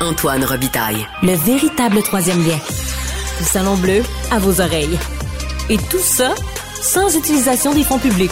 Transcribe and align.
Antoine 0.00 0.44
Robitaille. 0.44 1.04
Le 1.24 1.32
véritable 1.34 2.00
troisième 2.02 2.38
lien. 2.38 2.58
Le 3.40 3.44
Salon 3.44 3.76
Bleu 3.76 4.02
à 4.30 4.38
vos 4.38 4.60
oreilles. 4.60 4.96
Et 5.70 5.76
tout 5.76 5.98
ça 5.98 6.36
sans 6.80 7.16
utilisation 7.16 7.74
des 7.74 7.82
fonds 7.82 7.98
publics. 7.98 8.30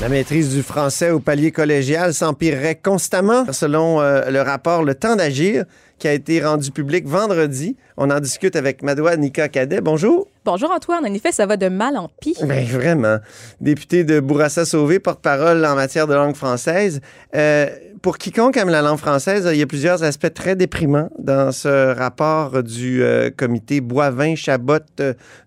La 0.00 0.08
maîtrise 0.08 0.54
du 0.54 0.62
français 0.62 1.10
au 1.10 1.18
palier 1.18 1.50
collégial 1.50 2.14
s'empirerait 2.14 2.76
constamment, 2.76 3.52
selon 3.52 4.00
euh, 4.00 4.30
le 4.30 4.40
rapport 4.40 4.84
Le 4.84 4.94
Temps 4.94 5.16
d'agir, 5.16 5.64
qui 5.98 6.06
a 6.06 6.12
été 6.12 6.40
rendu 6.40 6.70
public 6.70 7.06
vendredi. 7.06 7.76
On 7.96 8.08
en 8.08 8.20
discute 8.20 8.54
avec 8.54 8.82
Madoua 8.82 9.16
Nika 9.16 9.48
Cadet. 9.48 9.80
Bonjour. 9.80 10.28
Bonjour 10.44 10.70
Antoine. 10.70 11.04
En 11.04 11.12
effet, 11.12 11.32
ça 11.32 11.46
va 11.46 11.56
de 11.56 11.68
mal 11.68 11.96
en 11.96 12.08
pis. 12.20 12.36
Ben, 12.44 12.64
vraiment. 12.64 13.18
Député 13.60 14.04
de 14.04 14.20
Bourassa 14.20 14.64
Sauvé, 14.64 15.00
porte-parole 15.00 15.66
en 15.66 15.74
matière 15.74 16.06
de 16.06 16.14
langue 16.14 16.36
française. 16.36 17.00
Euh, 17.34 17.68
pour 18.02 18.18
quiconque 18.18 18.56
aime 18.56 18.70
la 18.70 18.82
langue 18.82 18.98
française, 18.98 19.48
il 19.52 19.58
y 19.58 19.62
a 19.62 19.66
plusieurs 19.66 20.02
aspects 20.02 20.32
très 20.32 20.56
déprimants 20.56 21.10
dans 21.18 21.52
ce 21.52 21.94
rapport 21.94 22.62
du 22.62 23.02
euh, 23.02 23.30
comité 23.30 23.80
Boivin-Chabot 23.80 24.78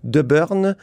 de 0.04 0.22
Burn. 0.22 0.76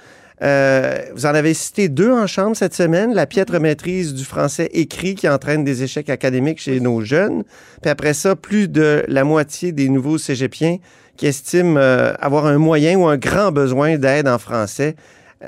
Euh, 0.42 0.98
vous 1.14 1.26
en 1.26 1.34
avez 1.34 1.52
cité 1.52 1.88
deux 1.88 2.10
en 2.10 2.26
chambre 2.26 2.56
cette 2.56 2.74
semaine. 2.74 3.14
La 3.14 3.26
piètre 3.26 3.60
maîtrise 3.60 4.14
du 4.14 4.24
français 4.24 4.70
écrit 4.72 5.14
qui 5.14 5.28
entraîne 5.28 5.64
des 5.64 5.82
échecs 5.82 6.08
académiques 6.08 6.60
chez 6.60 6.80
nos 6.80 7.02
jeunes. 7.02 7.44
Puis 7.82 7.90
après 7.90 8.14
ça, 8.14 8.36
plus 8.36 8.68
de 8.68 9.04
la 9.06 9.24
moitié 9.24 9.72
des 9.72 9.88
nouveaux 9.88 10.18
cégepiens 10.18 10.78
qui 11.16 11.26
estiment 11.26 11.78
euh, 11.78 12.14
avoir 12.18 12.46
un 12.46 12.56
moyen 12.56 12.96
ou 12.96 13.06
un 13.06 13.18
grand 13.18 13.52
besoin 13.52 13.98
d'aide 13.98 14.26
en 14.26 14.38
français. 14.38 14.96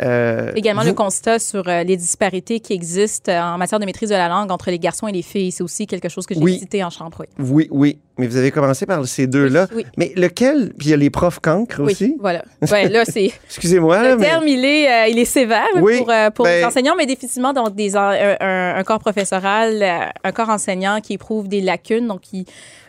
Euh, 0.01 0.53
Également 0.57 0.85
le 0.85 0.95
constat 0.95 1.39
sur 1.39 1.69
euh, 1.69 1.83
les 1.83 1.99
disparités 1.99 2.61
qui 2.61 2.73
existent 2.73 3.31
euh, 3.31 3.43
en 3.43 3.59
matière 3.59 3.79
de 3.79 3.85
maîtrise 3.85 4.09
de 4.09 4.15
la 4.15 4.29
langue 4.29 4.51
entre 4.51 4.71
les 4.71 4.79
garçons 4.79 5.07
et 5.07 5.13
les 5.13 5.21
filles. 5.21 5.53
C'est 5.53 5.63
aussi 5.63 5.87
quelque 5.87 6.09
chose 6.09 6.25
que 6.25 6.35
j'ai 6.35 6.59
cité 6.59 6.83
en 6.83 6.89
chambre. 6.89 7.27
Oui. 7.39 7.69
oui, 7.71 7.99
Mais 8.17 8.27
vous 8.27 8.39
avez 8.39 8.51
commencé 8.51 8.87
par 8.87 9.07
ces 9.07 9.27
deux-là. 9.27 9.67
Oui, 9.77 9.85
Mais 9.99 10.13
lequel? 10.17 10.73
Puis 10.79 10.89
il 10.89 10.91
y 10.93 10.95
a 10.95 10.97
les 10.97 11.11
profs 11.11 11.41
cancres 11.41 11.81
oui, 11.81 11.93
aussi. 11.93 12.17
voilà. 12.19 12.43
Ouais, 12.71 12.89
là, 12.89 13.05
c'est... 13.05 13.33
Excusez-moi. 13.45 14.15
Le 14.15 14.17
terme, 14.17 14.49
il, 14.49 14.65
est, 14.65 15.11
il 15.11 15.19
est 15.19 15.27
sévère 15.27 15.69
pour, 15.75 16.11
pour 16.35 16.47
les 16.47 16.61
ben 16.63 16.67
enseignants, 16.67 16.95
mais 16.97 17.05
définitivement, 17.05 17.53
donc, 17.53 17.75
des, 17.75 17.95
un, 17.95 18.83
corps 18.85 19.01
professoral, 19.01 19.85
un 20.25 20.33
corps 20.33 20.49
enseignant 20.49 21.01
qui 21.03 21.15
éprouve 21.15 21.49
des 21.49 21.61
lacunes, 21.61 22.07
donc 22.09 22.23
qui 22.23 22.47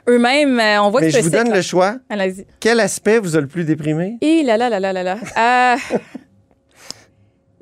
eux-mêmes, 0.07 0.61
on 0.81 0.89
voit 0.89 1.01
mais 1.01 1.07
que 1.07 1.17
je 1.17 1.21
vous 1.21 1.29
donne 1.29 1.53
le 1.53 1.61
choix. 1.61 1.97
Quel 2.61 2.79
aspect 2.79 3.19
vous 3.19 3.35
a 3.35 3.41
le 3.41 3.47
plus 3.47 3.65
déprimé? 3.65 4.17
Et 4.21 4.43
là 4.43 4.55
là 4.55 4.69
là 4.69 4.79
là 4.79 4.93
là 4.93 5.03
là. 5.03 5.77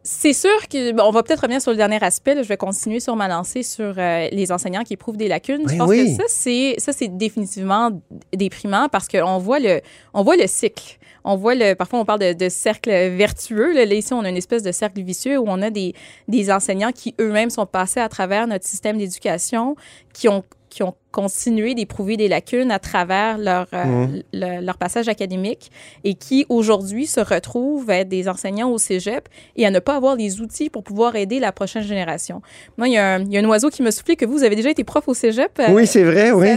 C'est 0.04 0.34
sûr 0.34 0.68
que 0.68 1.00
on 1.02 1.12
va 1.12 1.22
peut-être 1.22 1.42
revenir 1.42 1.62
sur 1.62 1.72
le 1.72 1.78
dernier 1.78 2.04
aspect. 2.04 2.36
je 2.42 2.48
vais 2.48 2.58
continuer 2.58 3.00
sur 3.00 3.16
ma 3.16 3.28
lancée 3.28 3.62
sur 3.62 3.94
euh, 3.98 4.28
les 4.32 4.52
enseignants 4.52 4.84
qui 4.84 4.94
éprouvent 4.94 5.18
des 5.18 5.28
lacunes. 5.28 5.62
je 5.68 5.74
ben 5.74 5.78
pense 5.78 5.92
que 5.92 6.08
ça 6.16 6.24
c'est 6.28 6.76
ça 6.80 6.92
c'est 6.92 7.16
définitivement 7.16 7.92
déprimant 8.34 8.88
parce 8.90 9.08
qu'on 9.08 9.38
voit 9.38 9.60
le 9.60 9.82
on 10.14 10.24
voit 10.24 10.38
le 10.38 10.48
cycle. 10.48 10.98
On 11.24 11.36
voit 11.36 11.54
le 11.54 11.76
parfois 11.76 12.00
on 12.00 12.06
parle 12.06 12.20
de, 12.20 12.34
de 12.34 12.50
cercle 12.50 12.90
vertueux. 12.90 13.74
Là, 13.74 13.84
ici 13.84 14.12
on 14.14 14.24
a 14.24 14.30
une 14.30 14.38
espèce 14.38 14.64
de 14.64 14.72
cercle 14.72 15.02
vicieux 15.02 15.38
où 15.38 15.46
on 15.48 15.62
a 15.62 15.70
des 15.70 15.94
des 16.28 16.52
enseignants 16.52 16.92
qui 16.92 17.14
eux-mêmes 17.20 17.52
sont 17.52 17.68
passés 17.68 18.00
à 18.00 18.10
travers 18.10 18.48
notre 18.48 18.66
système 18.66 18.98
d'éducation, 18.98 19.76
qui 20.14 20.28
ont 20.30 20.44
qui 20.70 20.82
ont 20.82 20.96
continué 21.12 21.76
d'éprouver 21.76 22.18
des 22.18 22.28
lacunes 22.28 22.72
à 22.72 22.80
travers 22.80 23.38
leur, 23.38 23.68
euh, 23.74 24.08
mmh. 24.08 24.22
leur 24.62 24.78
passage 24.78 25.08
académique 25.08 25.72
et 26.04 26.16
qui 26.16 26.46
aujourd'hui 26.50 27.06
se 27.06 27.20
retrouvent 27.20 27.90
à 27.90 27.98
être 27.98 28.10
des 28.10 28.28
enseignants 28.28 28.70
au 28.72 28.78
cégep 28.78 29.28
et 29.56 29.66
à 29.66 29.72
ne 29.72 29.80
pas 29.80 29.96
avoir 29.96 30.16
les 30.16 30.42
outils 30.42 30.70
pour 30.70 30.84
pouvoir 30.84 31.16
aider 31.16 31.40
la 31.40 31.52
prochaine 31.52 31.84
génération. 31.84 32.42
Moi, 32.78 32.88
il 32.88 32.94
y 32.94 32.98
a 32.98 33.16
un, 33.16 33.20
il 33.22 33.32
y 33.32 33.38
a 33.38 33.42
un 33.42 33.46
oiseau 33.46 33.70
qui 33.70 33.84
me 33.84 33.92
soufflait 33.92 34.16
que 34.16 34.26
vous 34.26 34.44
avez 34.44 34.56
déjà 34.56 34.70
été 34.70 34.84
prof 34.84 35.08
au 35.08 35.14
cégep. 35.14 35.60
Euh, 35.60 35.72
oui, 35.72 35.86
c'est 35.88 36.04
vrai, 36.04 36.32
oui. 36.32 36.48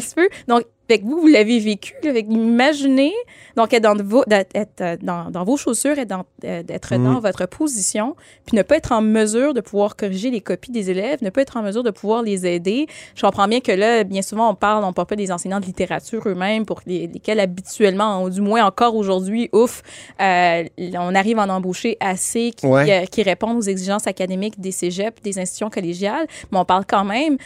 Donc, 0.49 0.65
fait 0.89 0.99
que 0.99 1.05
vous, 1.05 1.19
vous 1.19 1.29
l'avez 1.29 1.59
vécu. 1.61 1.95
Avec, 2.07 2.27
imaginez, 2.29 3.15
donc, 3.57 3.73
être 3.73 3.83
dans 3.83 3.97
vos, 3.97 4.23
être 4.29 4.81
euh, 4.81 4.97
dans, 5.01 5.31
dans 5.31 5.45
vos 5.45 5.57
chaussures, 5.57 5.99
être 5.99 6.09
dans, 6.09 6.25
d'être 6.41 6.95
mm. 6.95 7.05
dans 7.05 7.21
votre 7.21 7.47
position, 7.47 8.17
puis 8.45 8.57
ne 8.57 8.63
pas 8.63 8.77
être 8.77 8.93
en 8.93 9.01
mesure 9.01 9.55
de 9.55 9.63
pouvoir 9.63 9.97
corriger 9.97 10.31
les 10.31 10.43
copies 10.43 10.73
des 10.73 10.91
élèves, 10.91 11.23
ne 11.23 11.31
pas 11.31 11.41
être 11.41 11.57
en 11.57 11.63
mesure 11.63 11.83
de 11.83 11.91
pouvoir 11.91 12.23
les 12.23 12.47
aider. 12.47 12.87
Je 13.15 13.23
comprends 13.23 13.49
bien 13.49 13.61
que 13.61 13.73
là, 13.73 14.05
bien 14.05 14.21
souvent, 14.21 14.44
on 14.51 14.55
parle, 14.55 14.85
on 14.85 14.93
parle 14.93 15.07
pas 15.07 15.17
des 15.17 15.33
enseignants 15.33 15.61
de 15.61 15.67
littérature 15.67 16.23
eux-mêmes, 16.27 16.65
pour 16.67 16.81
lesquels 16.87 17.41
habituellement, 17.41 18.29
du 18.29 18.41
moins 18.41 18.65
encore 18.65 18.95
aujourd'hui, 18.97 19.49
ouf, 19.53 19.83
euh, 20.21 20.65
on 20.79 21.15
arrive 21.15 21.39
à 21.39 21.45
en 21.45 21.49
embaucher 21.49 21.97
assez 22.01 22.53
qui, 22.53 22.67
qui 23.11 23.23
répondent 23.23 23.59
aux 23.59 23.63
exigences 23.63 24.07
académiques 24.07 24.61
des 24.61 24.73
cégeps, 24.73 25.21
des 25.23 25.39
institutions 25.39 25.71
collégiales, 25.71 26.27
mais 26.51 26.59
on 26.59 26.65
parle 26.65 26.85
quand 26.87 27.05
même 27.05 27.37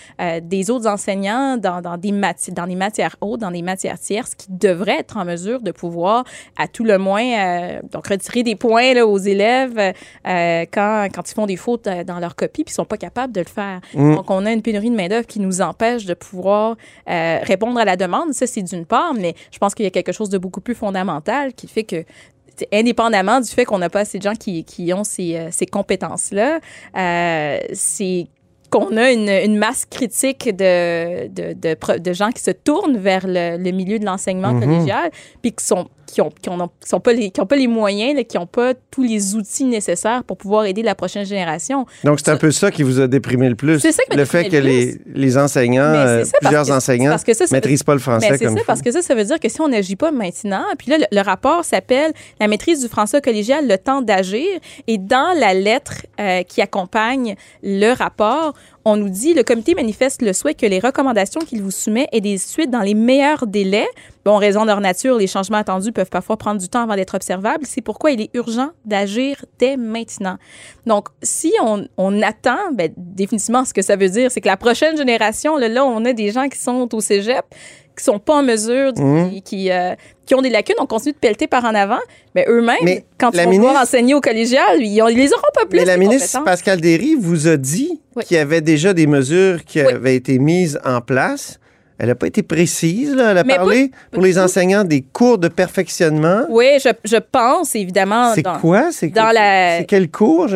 des 0.42 0.70
autres 0.70 0.87
enseignants 0.87 1.56
dans, 1.56 1.81
dans 1.81 1.97
des 1.97 2.12
matières, 2.12 2.54
dans 2.54 2.66
des 2.66 2.75
matières 2.75 3.16
dans 3.38 3.50
des 3.50 3.62
matières 3.62 3.98
tierces 3.98 4.34
qui 4.34 4.47
devraient 4.50 5.00
être 5.00 5.16
en 5.16 5.25
mesure 5.25 5.60
de 5.60 5.70
pouvoir, 5.70 6.25
à 6.56 6.69
tout 6.69 6.84
le 6.84 6.98
moins, 6.98 7.22
euh, 7.22 7.81
donc 7.91 8.06
retirer 8.06 8.42
des 8.42 8.56
points 8.56 8.94
là, 8.94 9.06
aux 9.06 9.19
élèves 9.19 9.78
euh, 9.78 10.64
quand, 10.72 11.08
quand 11.14 11.31
ils 11.31 11.34
font 11.34 11.47
des 11.47 11.56
fautes 11.56 11.87
euh, 11.87 12.04
dans 12.04 12.19
leur 12.19 12.37
copie 12.37 12.64
puis 12.64 12.72
ils 12.72 12.75
sont 12.75 12.84
pas 12.84 12.97
capables 12.97 13.32
de 13.32 13.41
le 13.41 13.47
faire. 13.47 13.81
Mm. 13.94 14.16
Donc, 14.16 14.31
on 14.31 14.47
a 14.47 14.53
une 14.53 14.62
pénurie 14.62 14.91
de 14.91 14.97
main-d'œuvre 14.97 15.26
qui 15.26 15.41
nous 15.41 15.60
empêche 15.60 16.06
de 16.06 16.14
pouvoir 16.14 16.76
répondre 17.06 17.78
à 17.78 17.84
la 17.84 17.97
demande. 17.97 18.32
Ça, 18.32 18.47
c'est 18.47 18.62
d'une 18.62 18.87
part, 18.87 19.15
mais 19.15 19.34
je 19.50 19.59
pense 19.59 19.75
qu'il 19.75 19.84
y 19.84 19.88
a 19.88 19.91
quelque 19.91 20.12
chose 20.12 20.31
de 20.31 20.38
beaucoup 20.38 20.60
plus 20.60 20.75
fondamental 20.75 21.53
qui 21.54 21.69
fait 21.69 21.84
que 21.84 22.04
indépendamment 22.72 23.41
du 23.41 23.49
fait 23.49 23.65
qu'on 23.65 23.78
n'a 23.78 23.88
pas 23.88 24.00
assez 24.00 24.19
de 24.19 24.22
gens 24.25 24.34
qui, 24.34 24.65
qui 24.65 24.93
ont 24.93 25.04
ces, 25.04 25.49
ces 25.53 25.66
compétences-là, 25.66 26.59
euh, 26.97 27.59
c'est 27.72 28.26
qu'on 28.71 28.97
a 28.97 29.10
une, 29.12 29.28
une, 29.28 29.56
masse 29.56 29.87
critique 29.87 30.54
de, 30.54 31.28
de, 31.28 31.54
de, 31.54 31.99
de, 31.99 32.12
gens 32.12 32.31
qui 32.31 32.43
se 32.43 32.50
tournent 32.50 32.99
vers 32.99 33.26
le, 33.26 33.56
le 33.56 33.70
milieu 33.70 33.99
de 33.99 34.05
l'enseignement 34.05 34.53
mm-hmm. 34.53 34.60
collégial, 34.60 35.10
puis 35.41 35.53
qui 35.53 35.65
sont 35.65 35.88
qui 36.08 36.20
ont, 36.20 36.30
qui 36.30 36.48
ont, 36.48 36.70
sont 36.84 37.00
pas 37.00 37.12
les, 37.12 37.30
qui 37.30 37.41
ont 37.41 37.46
pas 37.46 37.56
les 37.56 37.66
moyens, 37.66 38.16
là, 38.16 38.24
qui 38.24 38.38
n'ont 38.38 38.46
pas 38.46 38.72
tous 38.91 39.02
les 39.02 39.34
outils 39.34 39.64
nécessaires 39.64 40.24
pour 40.24 40.36
pouvoir 40.36 40.64
aider 40.64 40.82
la 40.82 40.94
prochaine 40.94 41.24
génération. 41.24 41.86
Donc, 42.02 42.19
c'est 42.19 42.30
un 42.30 42.36
peu 42.36 42.50
ça 42.50 42.70
qui 42.70 42.82
vous 42.82 43.00
a 43.00 43.06
déprimé 43.06 43.48
le 43.48 43.54
plus. 43.54 43.78
C'est 43.80 43.92
ça 43.92 44.02
qui 44.10 44.16
Le 44.16 44.24
fait 44.24 44.48
que 44.48 44.56
les, 44.56 44.98
les, 45.06 45.38
enseignants, 45.38 45.82
euh, 45.82 46.24
plusieurs 46.41 46.70
enseignants, 46.70 47.14
ne 47.14 47.52
maîtrisent 47.52 47.82
pas 47.82 47.94
le 47.94 48.00
français 48.00 48.36
C'est 48.38 48.48
ça, 48.48 48.54
parce 48.66 48.82
que 48.82 48.91
ça, 48.91 49.02
ça 49.02 49.14
veut 49.14 49.24
dire 49.24 49.38
que 49.38 49.48
si 49.48 49.60
on 49.60 49.69
n'agit 49.69 49.96
pas 49.96 50.10
maintenant, 50.10 50.64
puis 50.78 50.91
là, 50.91 50.98
le, 51.10 51.20
rapport 51.20 51.64
s'appelle 51.64 52.12
La 52.40 52.48
maîtrise 52.48 52.80
du 52.80 52.88
français 52.88 53.20
collégial, 53.20 53.69
le 53.69 53.76
temps 53.76 54.00
d'agir, 54.00 54.46
et 54.86 54.98
dans 54.98 55.38
la 55.38 55.52
lettre 55.52 56.06
euh, 56.20 56.42
qui 56.42 56.62
accompagne 56.62 57.36
le 57.62 57.92
rapport, 57.92 58.54
on 58.88 58.97
nous 58.97 59.09
dit 59.10 59.34
le 59.34 59.43
comité 59.43 59.75
manifeste 59.75 60.22
le 60.22 60.32
souhait 60.32 60.54
que 60.54 60.66
les 60.66 60.78
recommandations 60.78 61.41
qu'il 61.41 61.62
vous 61.62 61.71
soumet 61.71 62.09
aient 62.12 62.21
des 62.21 62.38
suites 62.38 62.71
dans 62.71 62.81
les 62.81 62.94
meilleurs 62.94 63.47
délais. 63.47 63.87
Bon, 64.25 64.37
raison 64.37 64.62
de 64.62 64.66
leur 64.69 64.81
nature, 64.81 65.16
les 65.16 65.26
changements 65.26 65.59
attendus 65.59 65.93
peuvent 65.93 66.09
parfois 66.09 66.37
prendre 66.37 66.60
du 66.60 66.69
temps 66.69 66.82
avant 66.82 66.97
d'être 66.97 67.15
observables. 67.15 67.66
C'est 67.66 67.82
pourquoi 67.82 68.10
il 68.10 68.21
est 68.21 68.31
urgent 68.34 68.71
d'agir 68.84 69.44
dès 69.59 69.76
maintenant. 69.76 70.38
Donc, 70.87 71.09
si 71.22 71.53
on, 71.62 71.87
on 71.97 72.22
attend, 72.22 72.72
ben, 72.72 72.91
définitivement, 72.97 73.65
ce 73.65 73.75
que 73.75 73.82
ça 73.82 73.97
veut 73.97 74.09
dire, 74.09 74.31
c'est 74.31 74.41
que 74.41 74.49
la 74.49 74.56
prochaine 74.56 74.97
génération, 74.97 75.56
là, 75.56 75.69
là, 75.69 75.84
on 75.84 76.05
a 76.05 76.12
des 76.12 76.31
gens 76.31 76.49
qui 76.49 76.59
sont 76.59 76.94
au 76.94 77.00
cégep, 77.00 77.44
qui 77.98 78.04
sont 78.04 78.19
pas 78.19 78.36
en 78.36 78.42
mesure, 78.42 78.92
mmh. 78.97 79.41
qui, 79.44 79.70
euh, 79.70 79.94
qui, 80.26 80.34
ont 80.34 80.42
des 80.42 80.50
lacunes, 80.50 80.76
on 80.78 80.86
continue 80.86 81.12
de 81.12 81.19
pelleter 81.19 81.47
par 81.47 81.64
en 81.64 81.75
avant, 81.75 81.98
mais 82.34 82.44
eux-mêmes, 82.48 83.03
quand 83.19 83.31
ils 83.34 83.41
vont 83.42 83.50
pouvoir 83.50 83.82
enseigner 83.82 84.14
au 84.14 84.20
collégial, 84.20 84.81
ils, 84.81 85.03
ont, 85.03 85.06
les 85.06 85.32
auront 85.32 85.42
pas 85.54 85.66
plus. 85.66 85.81
Mais 85.81 85.84
la 85.84 85.97
ministre 85.97 86.42
Pascal 86.44 86.81
Derry 86.81 87.14
vous 87.19 87.48
a 87.48 87.56
dit 87.56 88.00
qu'il 88.25 88.37
y 88.37 88.41
avait 88.41 88.60
déjà 88.60 88.94
des 88.94 89.06
mesures 89.06 89.64
qui 89.64 89.81
avaient 89.81 90.16
été 90.16 90.38
mises 90.38 90.81
en 90.84 91.00
place 91.00 91.58
elle 91.98 92.09
n'a 92.09 92.14
pas 92.14 92.28
été 92.28 92.44
précise, 92.44 93.12
là. 93.12 93.32
Elle 93.32 93.38
a 93.38 93.44
parlé 93.44 93.91
pour 94.12 94.22
les 94.22 94.38
enseignants 94.38 94.84
des 94.84 95.03
cours 95.03 95.36
de 95.36 95.48
perfectionnement. 95.48 96.42
Oui, 96.48 96.78
je, 96.81 96.91
je 97.04 97.16
pense, 97.16 97.75
évidemment. 97.75 98.34
C'est 98.34 98.44
quoi? 98.60 98.92
C'est 98.92 99.09
dans 99.09 99.32
la... 99.32 99.82
quel 99.82 100.08
cours? 100.08 100.48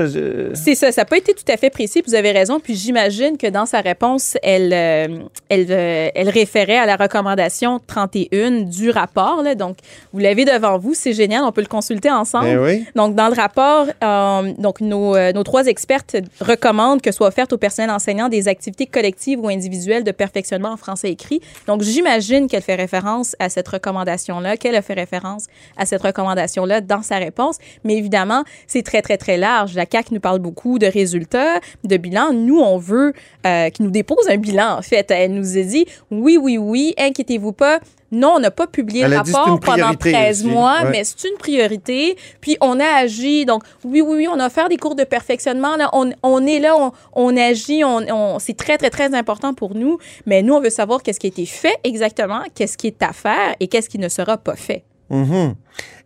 C'est 0.54 0.76
ça. 0.76 0.92
Ça 0.92 1.00
n'a 1.00 1.04
pas 1.04 1.16
été 1.16 1.34
tout 1.34 1.50
à 1.52 1.56
fait 1.56 1.70
précis. 1.70 2.00
Vous 2.06 2.14
avez 2.14 2.30
raison. 2.30 2.60
Puis 2.60 2.76
j'imagine 2.76 3.36
que 3.38 3.48
dans 3.48 3.66
sa 3.66 3.80
réponse, 3.80 4.36
elle, 4.44 4.72
euh, 4.72 5.18
elle, 5.48 5.66
euh, 5.70 6.10
elle 6.14 6.28
référait 6.28 6.78
à 6.78 6.86
la 6.86 6.94
recommandation 6.94 7.80
31 7.84 8.62
du 8.62 8.90
rapport. 8.90 9.42
Là. 9.42 9.56
Donc, 9.56 9.78
vous 10.12 10.20
l'avez 10.20 10.44
devant 10.44 10.78
vous. 10.78 10.94
C'est 10.94 11.12
génial. 11.12 11.42
On 11.42 11.50
peut 11.50 11.60
le 11.60 11.66
consulter 11.66 12.10
ensemble. 12.10 12.44
Ben 12.44 12.58
oui. 12.58 12.86
Donc, 12.94 13.16
dans 13.16 13.28
le 13.28 13.34
rapport, 13.34 13.86
euh, 14.04 14.52
donc 14.58 14.80
nos, 14.80 15.16
nos 15.32 15.42
trois 15.42 15.66
expertes 15.66 16.16
recommandent 16.40 17.02
que 17.02 17.10
soient 17.10 17.26
offertes 17.26 17.52
au 17.52 17.58
personnel 17.58 17.90
enseignant 17.90 18.28
des 18.28 18.46
activités 18.46 18.86
collectives 18.86 19.40
ou 19.40 19.48
individuelles 19.48 20.04
de 20.04 20.12
perfectionnement 20.12 20.70
en 20.70 20.76
français 20.76 21.10
écrit 21.10 21.31
donc, 21.66 21.82
j'imagine 21.82 22.48
qu'elle 22.48 22.62
fait 22.62 22.74
référence 22.74 23.36
à 23.38 23.48
cette 23.48 23.68
recommandation-là, 23.68 24.56
qu'elle 24.56 24.74
a 24.74 24.82
fait 24.82 24.94
référence 24.94 25.46
à 25.76 25.86
cette 25.86 26.02
recommandation-là 26.02 26.80
dans 26.80 27.02
sa 27.02 27.18
réponse. 27.18 27.58
Mais 27.84 27.96
évidemment, 27.96 28.44
c'est 28.66 28.82
très, 28.82 29.02
très, 29.02 29.16
très 29.16 29.36
large. 29.36 29.74
La 29.74 29.86
CAQ 29.90 30.14
nous 30.14 30.20
parle 30.20 30.38
beaucoup 30.38 30.78
de 30.78 30.86
résultats, 30.86 31.60
de 31.84 31.96
bilan. 31.96 32.32
Nous, 32.32 32.58
on 32.58 32.78
veut 32.78 33.12
euh, 33.46 33.70
nous 33.80 33.90
dépose 33.90 34.28
un 34.28 34.36
bilan, 34.36 34.78
en 34.78 34.82
fait. 34.82 35.10
Elle 35.10 35.34
nous 35.34 35.58
a 35.58 35.62
dit, 35.62 35.86
oui, 36.10 36.38
oui, 36.40 36.58
oui, 36.58 36.94
inquiétez-vous 36.98 37.52
pas, 37.52 37.80
non, 38.12 38.34
on 38.36 38.40
n'a 38.40 38.50
pas 38.50 38.66
publié 38.66 39.08
le 39.08 39.16
rapport 39.16 39.58
pendant 39.58 39.58
priorité 39.94 40.12
13 40.12 40.40
aussi. 40.44 40.48
mois, 40.54 40.82
Ouais. 40.84 40.90
mais 40.90 41.02
c'est 41.04 41.26
une 41.28 41.36
priorité. 41.38 42.16
Puis 42.40 42.56
on 42.60 42.78
a 42.78 42.84
agi. 42.84 43.44
Donc, 43.46 43.62
oui, 43.84 44.00
oui, 44.02 44.16
oui, 44.18 44.28
on 44.30 44.38
a 44.38 44.50
fait 44.50 44.68
des 44.68 44.76
cours 44.76 44.94
de 44.94 45.04
perfectionnement. 45.04 45.76
Là. 45.76 45.88
On, 45.94 46.12
on 46.22 46.46
est 46.46 46.58
là, 46.60 46.74
on, 46.78 46.92
on 47.14 47.36
agit. 47.36 47.82
On, 47.84 48.00
on- 48.08 48.38
c'est 48.38 48.56
très, 48.56 48.76
très, 48.78 48.90
très 48.90 49.14
important 49.14 49.54
pour 49.54 49.74
nous. 49.74 49.98
Mais 50.26 50.42
nous, 50.42 50.54
on 50.54 50.60
veut 50.60 50.70
savoir 50.70 51.02
qu'est-ce 51.02 51.18
qui 51.18 51.26
a 51.26 51.28
été 51.28 51.46
fait 51.46 51.76
exactement, 51.84 52.42
qu'est-ce 52.54 52.76
qui 52.76 52.86
est 52.88 53.02
à 53.02 53.12
faire 53.12 53.56
et 53.60 53.66
qu'est-ce 53.68 53.88
qui 53.88 53.98
ne 53.98 54.08
sera 54.08 54.36
pas 54.36 54.56
fait. 54.56 54.84
Mhm. 55.10 55.54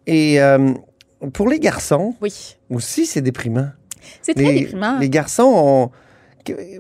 Et 0.07 0.41
euh, 0.41 0.73
pour 1.33 1.49
les 1.49 1.59
garçons 1.59 2.15
Oui. 2.23 2.57
aussi, 2.71 3.05
c'est 3.07 3.21
déprimant. 3.21 3.69
C'est 4.23 4.35
très 4.35 4.45
les, 4.45 4.61
déprimant. 4.61 4.99
les 5.01 5.11
garçons 5.11 5.53
ont. 5.55 5.91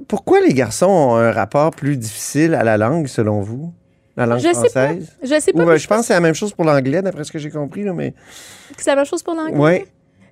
Pourquoi 0.06 0.40
les 0.40 0.54
garçons 0.54 0.86
ont 0.86 1.16
un 1.16 1.32
rapport 1.32 1.72
plus 1.72 1.96
difficile 1.96 2.54
à 2.54 2.62
la 2.62 2.76
langue, 2.76 3.08
selon 3.08 3.40
vous? 3.40 3.72
La 4.16 4.26
langue 4.26 4.38
Je 4.38 4.44
sais 4.44 4.52
pas. 4.72 4.86
française? 4.88 5.12
Je 5.22 5.40
sais 5.40 5.52
pas. 5.52 5.64
Ou, 5.64 5.70
euh, 5.70 5.76
je 5.76 5.86
pense 5.86 6.00
que 6.00 6.06
c'est 6.06 6.14
la 6.14 6.20
même 6.20 6.34
chose 6.34 6.52
pour 6.52 6.64
l'anglais, 6.64 7.02
d'après 7.02 7.24
ce 7.24 7.32
que 7.32 7.38
j'ai 7.38 7.50
compris, 7.50 7.84
là, 7.84 7.92
mais. 7.92 8.14
c'est 8.78 8.90
la 8.90 8.96
même 8.96 9.04
chose 9.04 9.22
pour 9.22 9.34
l'anglais? 9.34 9.54
Oui. 9.58 9.84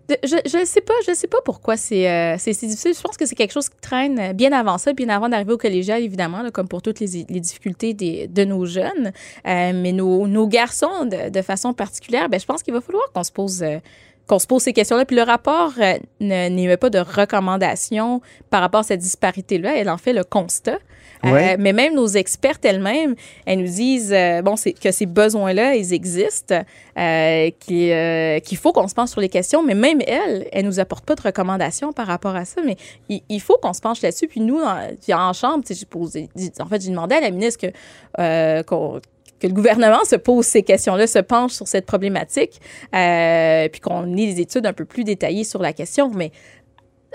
De- 0.06 0.18
je 0.22 0.36
je 0.44 0.64
sais 0.66 0.82
pas, 0.82 0.92
je 1.08 1.14
sais 1.14 1.26
pas 1.28 1.38
pourquoi 1.42 1.78
c'est 1.78 2.06
euh, 2.10 2.36
si 2.36 2.50
difficile. 2.50 2.92
Je 2.94 3.00
pense 3.00 3.16
que 3.16 3.24
c'est 3.24 3.34
quelque 3.34 3.52
chose 3.52 3.70
qui 3.70 3.76
traîne 3.80 4.18
euh, 4.18 4.32
bien 4.34 4.52
avant 4.52 4.76
ça, 4.76 4.92
bien 4.92 5.08
avant 5.08 5.30
d'arriver 5.30 5.54
au 5.54 5.56
collégial, 5.58 6.02
évidemment, 6.02 6.42
là, 6.42 6.50
comme 6.50 6.68
pour 6.68 6.82
toutes 6.82 7.00
les, 7.00 7.24
les 7.28 7.40
difficultés 7.40 7.94
des, 7.94 8.26
de 8.28 8.44
nos 8.44 8.66
jeunes. 8.66 9.12
Euh, 9.46 9.72
mais 9.74 9.92
nos, 9.92 10.26
nos 10.26 10.46
garçons, 10.46 11.06
de, 11.06 11.30
de 11.30 11.42
façon 11.42 11.72
particulière, 11.72 12.28
ben, 12.28 12.38
je 12.38 12.44
pense 12.44 12.62
qu'il 12.62 12.74
va 12.74 12.82
falloir 12.82 13.04
qu'on 13.14 13.24
se 13.24 13.32
pose. 13.32 13.62
euh, 13.62 13.78
qu'on 14.26 14.38
se 14.38 14.46
pose 14.46 14.62
ces 14.62 14.72
questions-là. 14.72 15.04
Puis 15.04 15.16
le 15.16 15.22
rapport 15.22 15.72
ne- 15.78 16.48
n'émet 16.48 16.78
pas 16.78 16.88
de 16.88 16.98
recommandations 16.98 18.20
par 18.50 18.60
rapport 18.62 18.80
à 18.80 18.84
cette 18.84 19.00
disparité-là. 19.00 19.76
Elle 19.76 19.90
en 19.90 19.98
fait 19.98 20.12
le 20.14 20.24
constat. 20.24 20.78
Euh, 21.24 21.56
mais 21.58 21.72
même 21.72 21.94
nos 21.94 22.06
expertes 22.06 22.64
elles-mêmes, 22.64 23.14
elles 23.46 23.60
nous 23.60 23.66
disent 23.66 24.12
euh, 24.12 24.42
bon, 24.42 24.54
que 24.80 24.90
ces 24.90 25.06
besoins-là, 25.06 25.74
ils 25.74 25.92
existent, 25.92 26.62
euh, 26.98 27.50
qu'il 27.60 28.56
faut 28.58 28.72
qu'on 28.72 28.88
se 28.88 28.94
penche 28.94 29.10
sur 29.10 29.20
les 29.20 29.28
questions. 29.28 29.62
Mais 29.62 29.74
même 29.74 30.00
elles, 30.06 30.48
elles 30.52 30.64
nous 30.64 30.80
apportent 30.80 31.06
pas 31.06 31.14
de 31.14 31.22
recommandations 31.22 31.92
par 31.92 32.06
rapport 32.06 32.36
à 32.36 32.44
ça. 32.44 32.60
Mais 32.64 32.76
il, 33.08 33.22
il 33.28 33.40
faut 33.40 33.58
qu'on 33.58 33.72
se 33.72 33.80
penche 33.80 34.02
là-dessus. 34.02 34.28
Puis 34.28 34.40
nous, 34.40 34.60
en, 34.60 34.76
puis 35.00 35.14
en 35.14 35.32
chambre, 35.32 35.64
j'ai 35.68 35.86
posé, 35.86 36.28
en 36.60 36.66
fait, 36.66 36.82
j'ai 36.82 36.90
demandé 36.90 37.14
à 37.14 37.20
la 37.20 37.30
ministre 37.30 37.68
que 37.68 38.62
qu'on 38.62 39.00
que 39.44 39.46
le 39.46 39.52
gouvernement 39.52 40.04
se 40.04 40.16
pose 40.16 40.46
ces 40.46 40.62
questions-là, 40.62 41.06
se 41.06 41.18
penche 41.18 41.52
sur 41.52 41.68
cette 41.68 41.86
problématique, 41.86 42.60
euh, 42.94 43.68
puis 43.68 43.80
qu'on 43.80 44.16
ait 44.16 44.26
des 44.32 44.40
études 44.40 44.66
un 44.66 44.72
peu 44.72 44.84
plus 44.84 45.04
détaillées 45.04 45.44
sur 45.44 45.60
la 45.60 45.72
question. 45.72 46.10
Mais 46.14 46.30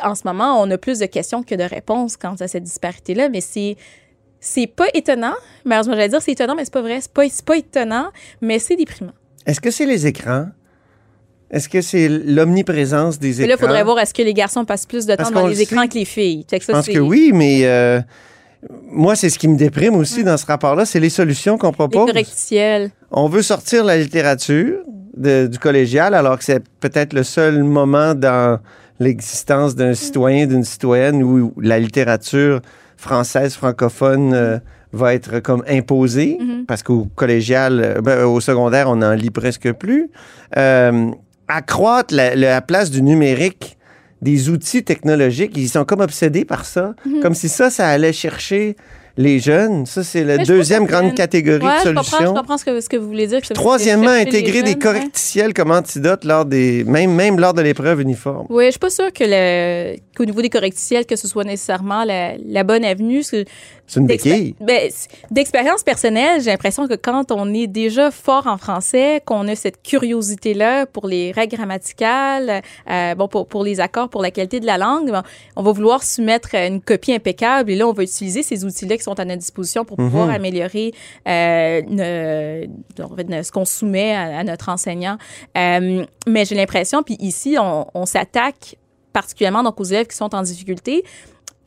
en 0.04 0.16
ce 0.16 0.22
moment, 0.26 0.62
on 0.62 0.70
a 0.72 0.78
plus 0.78 1.00
de 1.00 1.06
questions 1.06 1.44
que 1.44 1.56
de 1.56 1.64
réponses 1.64 2.18
quant 2.18 2.36
à 2.40 2.48
cette 2.48 2.64
disparité-là, 2.64 3.30
mais 3.30 3.42
c'est 3.42 3.76
c'est 4.42 4.68
pas 4.68 4.86
étonnant. 4.94 5.34
Malheureusement, 5.66 5.96
j'allais 5.96 6.10
dire 6.10 6.22
c'est 6.22 6.32
étonnant, 6.32 6.56
mais 6.56 6.64
c'est 6.66 6.74
pas 6.74 6.82
vrai. 6.82 7.00
C'est 7.02 7.12
pas, 7.12 7.28
c'est 7.30 7.44
pas 7.46 7.58
étonnant, 7.58 8.10
mais 8.42 8.58
c'est 8.60 8.76
déprimant. 8.78 9.12
Est-ce 9.46 9.60
que 9.60 9.72
c'est 9.72 9.86
les 9.86 10.08
écrans? 10.08 10.48
Est-ce 11.52 11.68
que 11.68 11.82
c'est 11.82 12.08
l'omniprésence 12.08 13.18
des 13.20 13.28
Mais 13.30 13.34
écrans? 13.34 13.48
là, 13.48 13.54
il 13.56 13.60
faudrait 13.60 13.84
voir 13.84 14.00
est-ce 14.00 14.14
que 14.14 14.22
les 14.22 14.34
garçons 14.36 14.66
passent 14.66 14.86
plus 14.86 15.06
de 15.06 15.16
Parce 15.16 15.30
temps 15.30 15.36
dans 15.36 15.42
qu'on 15.42 15.48
les 15.48 15.56
le 15.56 15.62
écrans 15.62 15.88
que 15.88 15.96
les 15.96 16.06
filles? 16.06 16.46
Fait 16.50 16.60
que 16.60 16.66
Je 16.66 16.72
pense 16.72 16.88
que 16.88 17.00
oui, 17.00 17.32
mais 17.34 17.66
euh, 17.66 18.00
moi, 18.92 19.16
c'est 19.16 19.30
ce 19.30 19.40
qui 19.40 19.48
me 19.48 19.58
déprime 19.58 19.96
aussi 19.96 20.24
dans 20.24 20.38
ce 20.38 20.46
rapport-là, 20.46 20.86
c'est 20.86 21.00
les 21.00 21.10
solutions 21.10 21.58
qu'on 21.58 21.68
Les 21.70 21.74
propose. 21.74 22.06
correctiels. 22.06 22.92
On 23.12 23.28
veut 23.28 23.42
sortir 23.42 23.84
la 23.84 23.98
littérature 23.98 24.84
de- 25.20 25.48
du 25.48 25.60
collégial, 25.60 26.14
alors 26.16 26.38
que 26.40 26.44
c'est 26.44 26.64
peut-être 26.80 27.14
le 27.14 27.24
seul 27.24 27.64
moment 27.64 28.16
dans 28.16 28.60
l'existence 29.00 29.76
d'un 29.76 29.94
citoyen, 29.94 30.48
d'une 30.48 30.64
citoyenne 30.64 31.24
où 31.24 31.54
la 31.62 31.78
littérature 31.80 32.62
française, 32.98 33.54
francophone 33.56 34.34
euh, 34.34 34.58
va 34.92 35.14
être 35.14 35.40
comme 35.40 35.64
imposée, 35.70 36.38
Mhm. 36.40 36.66
parce 36.66 36.84
qu'au 36.84 37.08
collégial, 37.16 37.80
euh, 37.82 38.02
ben, 38.02 38.26
au 38.26 38.40
secondaire, 38.42 38.90
on 38.90 38.98
n'en 38.98 39.14
lit 39.14 39.30
presque 39.30 39.72
plus. 39.74 40.10
Euh, 40.58 41.12
accroître 41.48 42.14
la, 42.14 42.36
la 42.36 42.62
place 42.62 42.92
du 42.92 43.02
numérique, 43.02 43.78
des 44.22 44.50
outils 44.50 44.84
technologiques, 44.84 45.54
ils 45.56 45.70
sont 45.70 45.86
comme 45.86 46.02
obsédés 46.02 46.44
par 46.44 46.66
ça, 46.66 46.94
Mhm. 47.06 47.22
comme 47.22 47.34
si 47.36 47.48
ça, 47.48 47.70
ça 47.70 47.88
allait 47.88 48.12
chercher 48.14 48.76
les 49.20 49.40
jeunes. 49.40 49.86
Ça, 49.86 50.02
c'est 50.02 50.24
la 50.24 50.38
deuxième 50.38 50.86
grande 50.86 51.14
catégorie 51.14 51.66
Ouais, 51.66 51.74
de 51.84 51.90
je 51.90 51.90
comprends, 51.90 52.04
solutions. 52.04 52.34
je 52.36 52.40
comprends 52.40 52.58
ce 52.58 52.64
que, 52.66 52.80
ce 52.80 52.88
que 52.88 52.96
vous 52.96 53.08
voulez 53.08 53.28
dire. 53.28 53.42
que 53.42 53.54
Troisièmement, 53.54 54.12
intégrer 54.12 54.64
des 54.64 54.72
jeunes, 54.72 54.80
correcticiels 54.80 55.54
comme 55.54 55.72
antidote 55.72 56.24
lors 56.24 56.46
des, 56.46 56.86
même, 56.86 57.14
même 57.14 57.38
lors 57.38 57.54
de 57.54 57.62
l'épreuve 57.62 58.00
uniforme. 58.00 58.46
Oui, 58.50 58.66
je 58.68 58.72
suis 58.72 58.80
pas 58.80 58.90
sûre 58.90 59.12
que 59.12 59.98
qu'au 60.16 60.24
niveau 60.24 60.42
des 60.42 60.50
correctiels, 60.50 61.06
que 61.06 61.18
ce 61.18 61.28
soit 61.28 61.44
nécessairement 61.44 62.06
la, 62.06 62.38
la 62.38 62.64
bonne 62.64 62.86
avenue. 62.86 63.18
Parce 63.18 63.32
que 63.32 63.44
C'est 63.90 64.00
une 64.00 64.06
béquille. 64.06 64.56
ben, 64.62 64.90
D'expérience 65.32 65.82
personnelle, 65.84 66.42
j'ai 66.42 66.52
l'impression 66.52 66.88
que 66.88 66.94
quand 66.94 67.32
on 67.32 67.52
est 67.54 67.66
déjà 67.68 68.12
fort 68.12 68.46
en 68.48 68.58
français, 68.58 69.22
qu'on 69.26 69.48
a 69.48 69.56
cette 69.56 69.82
curiosité-là 69.82 70.86
pour 70.86 71.08
les 71.08 71.32
règles 71.32 71.56
grammaticales, 71.58 72.62
euh, 72.90 73.16
bon, 73.16 73.28
pour, 73.28 73.48
pour 73.48 73.64
les 73.64 73.80
accords, 73.80 74.10
pour 74.10 74.22
la 74.22 74.30
qualité 74.32 74.60
de 74.60 74.66
la 74.68 74.78
langue, 74.78 75.12
on 75.56 75.64
va 75.64 75.72
vouloir 75.72 76.04
soumettre 76.04 76.54
une 76.54 76.82
copie 76.82 77.14
impeccable 77.14 77.72
et 77.72 77.76
là, 77.76 77.88
on 77.88 77.94
va 77.94 78.04
utiliser 78.04 78.44
ces 78.44 78.64
outils-là 78.64 78.96
qui 78.98 79.04
sont 79.04 79.20
à 79.20 79.26
notre 79.26 79.40
disposition 79.40 79.84
pour 79.86 79.98
pouvoir 79.98 80.28
Mhm. 80.28 80.34
améliorer 80.36 80.94
euh, 81.28 81.82
ne- 81.88 83.42
ce 83.44 83.52
qu'on 83.52 83.66
soumet 83.66 84.14
à, 84.16 84.40
à 84.40 84.44
notre 84.44 84.70
enseignant. 84.70 85.18
Euh, 85.58 86.06
mais 86.28 86.46
j'ai 86.46 86.56
l'impression, 86.56 87.02
puis 87.04 87.18
ici, 87.20 87.58
on, 87.60 87.88
on 87.94 88.06
s'attaque 88.06 88.76
particulièrement 89.14 89.64
donc 89.64 89.80
aux 89.80 89.84
élèves 89.86 90.08
qui 90.08 90.16
sont 90.16 90.34
en 90.36 90.44
difficulté. 90.44 91.04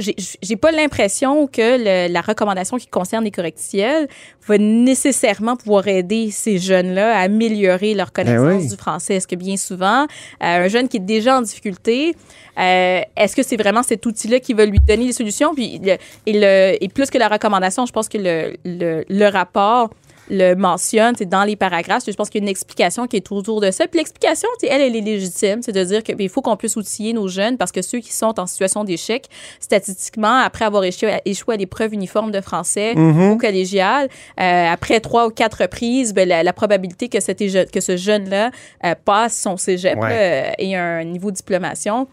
J'ai- 0.02 0.56
pas 0.56 0.70
l'impression 0.72 1.46
que 1.46 1.78
le- 2.08 2.12
la 2.12 2.20
recommandation 2.20 2.76
qui 2.76 2.86
concerne 2.86 3.24
les 3.24 3.30
correctiels 3.30 4.08
va 4.46 4.58
nécessairement 4.58 5.56
pouvoir 5.56 5.86
aider 5.88 6.30
ces 6.30 6.58
jeunes-là 6.58 7.16
à 7.16 7.20
améliorer 7.22 7.94
leur 7.94 8.12
connaissance 8.12 8.46
Ben 8.46 8.56
oui. 8.58 8.68
du 8.68 8.76
français. 8.76 9.14
Est-ce 9.14 9.26
que 9.28 9.36
bien 9.36 9.56
souvent, 9.56 10.02
euh, 10.02 10.06
un 10.40 10.68
jeune 10.68 10.88
qui 10.88 10.96
est 10.98 11.00
déjà 11.00 11.38
en 11.38 11.42
difficulté, 11.42 12.14
euh, 12.58 13.00
est-ce 13.16 13.34
que 13.36 13.42
c'est 13.42 13.56
vraiment 13.56 13.82
cet 13.82 14.04
outil-là 14.04 14.40
qui 14.40 14.52
va 14.54 14.66
lui 14.66 14.78
donner 14.80 15.06
des 15.06 15.12
solutions? 15.12 15.54
Puis, 15.54 15.80
le- 15.82 15.96
et, 16.26 16.32
le, 16.32 16.76
et 16.84 16.88
plus 16.88 17.08
que 17.10 17.18
la 17.18 17.28
recommandation, 17.28 17.86
je 17.86 17.92
pense 17.92 18.08
que 18.08 18.18
le, 18.18 19.04
le 19.08 19.26
rapport 19.30 19.90
le 20.30 20.54
mentionne, 20.54 21.14
c'est 21.16 21.28
dans 21.28 21.44
les 21.44 21.56
paragraphes. 21.56 22.04
Je 22.06 22.12
pense 22.12 22.30
qu'il 22.30 22.40
y 22.40 22.42
a 22.42 22.46
une 22.46 22.48
explication 22.50 23.06
qui 23.06 23.16
est 23.16 23.32
autour 23.32 23.60
de 23.60 23.70
ça. 23.70 23.86
Puis 23.86 23.98
l'explication, 23.98 24.48
elle, 24.62 24.80
elle 24.80 24.96
est 24.96 25.00
légitime. 25.00 25.62
C'est 25.62 25.72
de 25.72 25.82
dire 25.84 26.02
qu'il 26.02 26.28
faut 26.28 26.40
qu'on 26.42 26.56
puisse 26.56 26.76
outiller 26.76 27.12
nos 27.12 27.28
jeunes 27.28 27.56
parce 27.58 27.72
que 27.72 27.82
ceux 27.82 27.98
qui 27.98 28.12
sont 28.12 28.38
en 28.38 28.46
situation 28.46 28.84
d'échec, 28.84 29.26
statistiquement, 29.60 30.38
après 30.38 30.64
avoir 30.64 30.84
échoué, 30.84 31.18
échoué 31.24 31.54
à 31.54 31.56
l'épreuve 31.58 31.92
uniforme 31.94 32.30
de 32.30 32.40
français 32.40 32.94
Mhm. 32.94 33.32
au 33.32 33.36
collégial, 33.36 34.08
euh, 34.40 34.66
après 34.72 35.00
trois 35.00 35.26
ou 35.26 35.30
quatre 35.30 35.62
reprises, 35.62 36.12
ben, 36.14 36.28
la, 36.28 36.42
la 36.42 36.52
probabilité 36.52 37.08
que, 37.08 37.18
que 37.64 37.80
ce 37.80 37.96
jeune-là 37.96 38.50
euh, 38.84 38.94
passe 39.04 39.36
son 39.36 39.56
cégep 39.56 39.96
Ouais. 39.98 40.08
là, 40.08 40.14
euh, 40.14 40.50
et 40.58 40.76
un 40.76 41.04
niveau 41.04 41.30
de 41.30 41.36
diplomation 41.36 42.06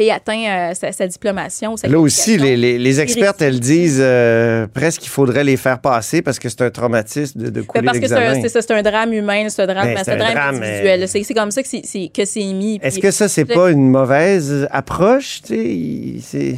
et 0.00 0.10
atteint 0.10 0.70
euh, 0.70 0.74
sa, 0.74 0.92
sa 0.92 1.06
diplomation. 1.06 1.76
sa 1.76 1.88
Là 1.88 1.98
aussi, 1.98 2.36
les, 2.38 2.56
les- 2.56 2.78
les 2.78 3.00
expertes, 3.00 3.42
elles 3.42 3.60
disent 3.60 4.00
euh, 4.02 4.66
presque 4.72 5.00
qu'il 5.02 5.10
faudrait 5.10 5.44
les 5.44 5.56
faire 5.56 5.78
passer 5.80 6.22
parce 6.22 6.38
que 6.38 6.48
c'est 6.48 6.62
un 6.62 6.70
traumatisme 6.70 7.40
de, 7.40 7.46
de 7.46 7.60
Ben, 7.60 7.66
couler 7.66 7.84
parce 7.86 7.98
que 7.98 8.06
c'est 8.08 8.14
un, 8.14 8.18
l'examen. 8.20 8.40
c'est 8.42 8.48
ça, 8.48 8.62
c'est 8.62 8.72
un 8.74 8.82
drame 8.82 9.12
humain, 9.12 9.48
c'est 9.48 9.62
un 9.62 9.66
drame, 9.66 9.86
Ben, 9.94 9.98
un 9.98 10.16
drame, 10.16 10.32
drame, 10.34 10.54
individuel. 10.62 11.00
mais- 11.00 11.06
C'est, 11.24 11.34
comme 11.34 11.50
ça 11.50 11.62
que 11.62 11.68
c'est, 11.68 11.82
c'est- 11.84 12.10
que 12.14 12.24
c'est 12.24 12.44
mis. 12.44 12.78
Est-ce 12.82 12.98
que 12.98 13.10
ça, 13.10 13.28
c'est 13.28 13.44
pas 13.44 13.70
une 13.70 13.88
mauvaise 13.90 14.68
approche? 14.70 15.40
c'est- 15.44 16.56